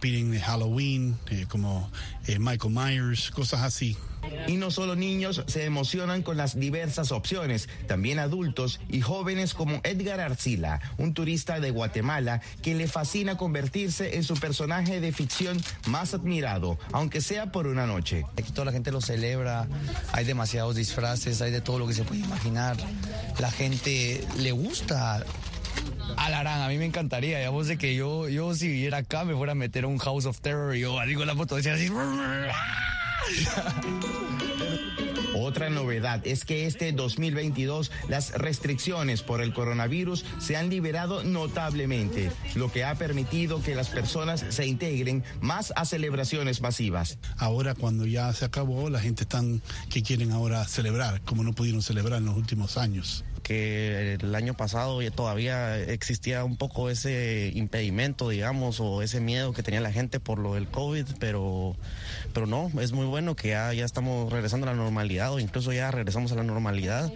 piden 0.00 0.30
de 0.30 0.40
Halloween 0.40 1.16
como 1.48 1.90
Michael 2.38 2.74
Myers, 2.74 3.30
cosas 3.30 3.62
así. 3.62 3.96
Y 4.46 4.56
no 4.56 4.70
solo 4.70 4.96
niños 4.96 5.42
se 5.46 5.64
emocionan 5.64 6.22
con 6.22 6.36
las 6.36 6.58
diversas 6.58 7.12
opciones, 7.12 7.68
también 7.86 8.18
adultos 8.18 8.80
y 8.88 9.00
jóvenes 9.00 9.54
como 9.54 9.80
Edgar 9.84 10.20
Arcila, 10.20 10.80
un 10.98 11.14
turista 11.14 11.60
de 11.60 11.70
Guatemala 11.70 12.40
que 12.62 12.74
le 12.74 12.88
fascina 12.88 13.36
convertirse 13.36 14.16
en 14.16 14.24
su 14.24 14.34
personaje 14.34 15.00
de 15.00 15.12
ficción 15.12 15.60
más 15.86 16.14
admirado, 16.14 16.78
aunque 16.92 17.20
sea 17.20 17.52
por 17.52 17.66
una 17.66 17.86
noche. 17.86 18.24
Aquí 18.36 18.52
toda 18.52 18.66
la 18.66 18.72
gente 18.72 18.92
lo 18.92 19.00
celebra, 19.00 19.68
hay 20.12 20.24
demasiados 20.24 20.76
disfraces, 20.76 21.40
hay 21.42 21.50
de 21.50 21.60
todo 21.60 21.78
lo 21.78 21.86
que 21.86 21.94
se 21.94 22.04
puede 22.04 22.20
imaginar. 22.20 22.76
La 23.38 23.50
gente 23.50 24.24
le 24.38 24.52
gusta 24.52 25.24
Alarán, 26.16 26.62
a 26.62 26.68
mí 26.68 26.78
me 26.78 26.84
encantaría, 26.84 27.38
digamos, 27.38 27.66
de 27.68 27.78
que 27.78 27.94
yo, 27.94 28.28
yo 28.28 28.54
si 28.54 28.68
viviera 28.68 28.98
acá 28.98 29.24
me 29.24 29.34
fuera 29.34 29.52
a 29.52 29.54
meter 29.54 29.84
a 29.84 29.86
un 29.86 29.98
House 29.98 30.26
of 30.26 30.40
Terror 30.40 30.74
y 30.76 30.80
yo 30.80 30.98
digo 31.06 31.24
la 31.24 31.34
foto 31.34 31.56
decía 31.56 31.74
así. 31.74 31.88
Yeah. 33.28 33.72
Otra 35.50 35.68
novedad 35.68 36.24
es 36.28 36.44
que 36.44 36.66
este 36.66 36.92
2022 36.92 37.90
las 38.08 38.30
restricciones 38.34 39.22
por 39.22 39.42
el 39.42 39.52
coronavirus 39.52 40.24
se 40.38 40.56
han 40.56 40.70
liberado 40.70 41.24
notablemente, 41.24 42.30
lo 42.54 42.70
que 42.70 42.84
ha 42.84 42.94
permitido 42.94 43.60
que 43.60 43.74
las 43.74 43.88
personas 43.88 44.44
se 44.48 44.68
integren 44.68 45.24
más 45.40 45.72
a 45.74 45.86
celebraciones 45.86 46.60
masivas. 46.60 47.18
Ahora 47.36 47.74
cuando 47.74 48.06
ya 48.06 48.32
se 48.32 48.44
acabó, 48.44 48.90
la 48.90 49.00
gente 49.00 49.24
están 49.24 49.60
que 49.88 50.04
quieren 50.04 50.30
ahora 50.30 50.64
celebrar, 50.68 51.20
como 51.22 51.42
no 51.42 51.52
pudieron 51.52 51.82
celebrar 51.82 52.20
en 52.20 52.26
los 52.26 52.36
últimos 52.36 52.76
años 52.76 53.24
que 53.50 54.14
el 54.14 54.34
año 54.34 54.54
pasado 54.54 55.00
todavía 55.10 55.76
existía 55.76 56.44
un 56.44 56.56
poco 56.56 56.90
ese 56.90 57.50
impedimento, 57.54 58.28
digamos, 58.28 58.78
o 58.78 59.02
ese 59.02 59.20
miedo 59.20 59.52
que 59.52 59.64
tenía 59.64 59.80
la 59.80 59.92
gente 59.92 60.20
por 60.20 60.38
lo 60.38 60.54
del 60.54 60.68
COVID, 60.68 61.06
pero, 61.18 61.74
pero 62.32 62.46
no, 62.46 62.70
es 62.80 62.92
muy 62.92 63.06
bueno 63.06 63.34
que 63.34 63.48
ya, 63.48 63.72
ya 63.72 63.84
estamos 63.84 64.32
regresando 64.32 64.68
a 64.68 64.70
la 64.70 64.76
normalidad 64.76 65.32
incluso 65.40 65.72
ya 65.72 65.90
regresamos 65.90 66.32
a 66.32 66.36
la 66.36 66.42
normalidad. 66.42 67.12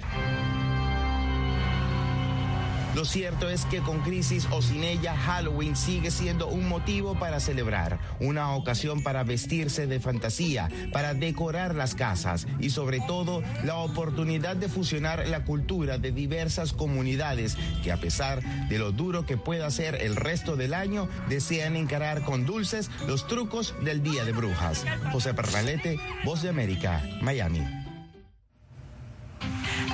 Lo 2.95 3.05
cierto 3.05 3.49
es 3.49 3.65
que 3.65 3.81
con 3.81 4.01
crisis 4.03 4.47
o 4.53 4.63
sin 4.63 4.85
ella, 4.85 5.17
Halloween 5.17 5.75
sigue 5.75 6.13
siendo 6.13 6.47
un 6.47 6.69
motivo 6.69 7.19
para 7.19 7.41
celebrar, 7.41 7.99
una 8.21 8.55
ocasión 8.55 9.03
para 9.03 9.25
vestirse 9.25 9.89
de 9.89 9.99
fantasía, 9.99 10.69
para 10.93 11.13
decorar 11.13 11.75
las 11.75 11.97
casas 11.97 12.47
y 12.61 12.71
sobre 12.71 13.01
todo 13.01 13.43
la 13.65 13.77
oportunidad 13.79 14.55
de 14.55 14.69
fusionar 14.69 15.27
la 15.27 15.45
cultura 15.45 15.99
de 15.99 16.13
diversas 16.13 16.73
comunidades 16.73 17.57
que 17.83 17.91
a 17.91 17.97
pesar 17.97 18.43
de 18.69 18.79
lo 18.79 18.93
duro 18.93 19.27
que 19.27 19.37
pueda 19.37 19.69
ser 19.73 19.97
el 19.97 20.15
resto 20.15 20.55
del 20.55 20.73
año, 20.73 21.09
desean 21.29 21.75
encarar 21.75 22.23
con 22.23 22.47
dulces 22.47 22.93
los 23.09 23.27
trucos 23.27 23.75
del 23.83 24.05
Día 24.05 24.25
de 24.25 24.33
Brujas. 24.33 24.85
José 25.11 25.35
Pernalete, 25.35 25.99
Voz 26.25 26.43
de 26.43 26.51
América, 26.51 27.03
Miami. 27.21 27.84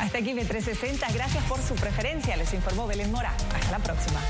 Hasta 0.01 0.19
aquí 0.19 0.33
B360. 0.33 1.13
Gracias 1.13 1.45
por 1.45 1.61
su 1.63 1.75
preferencia. 1.75 2.35
Les 2.37 2.55
informó 2.55 2.87
Belén 2.87 3.13
Mora. 3.13 3.35
Hasta 3.55 3.71
la 3.71 3.79
próxima. 3.79 4.21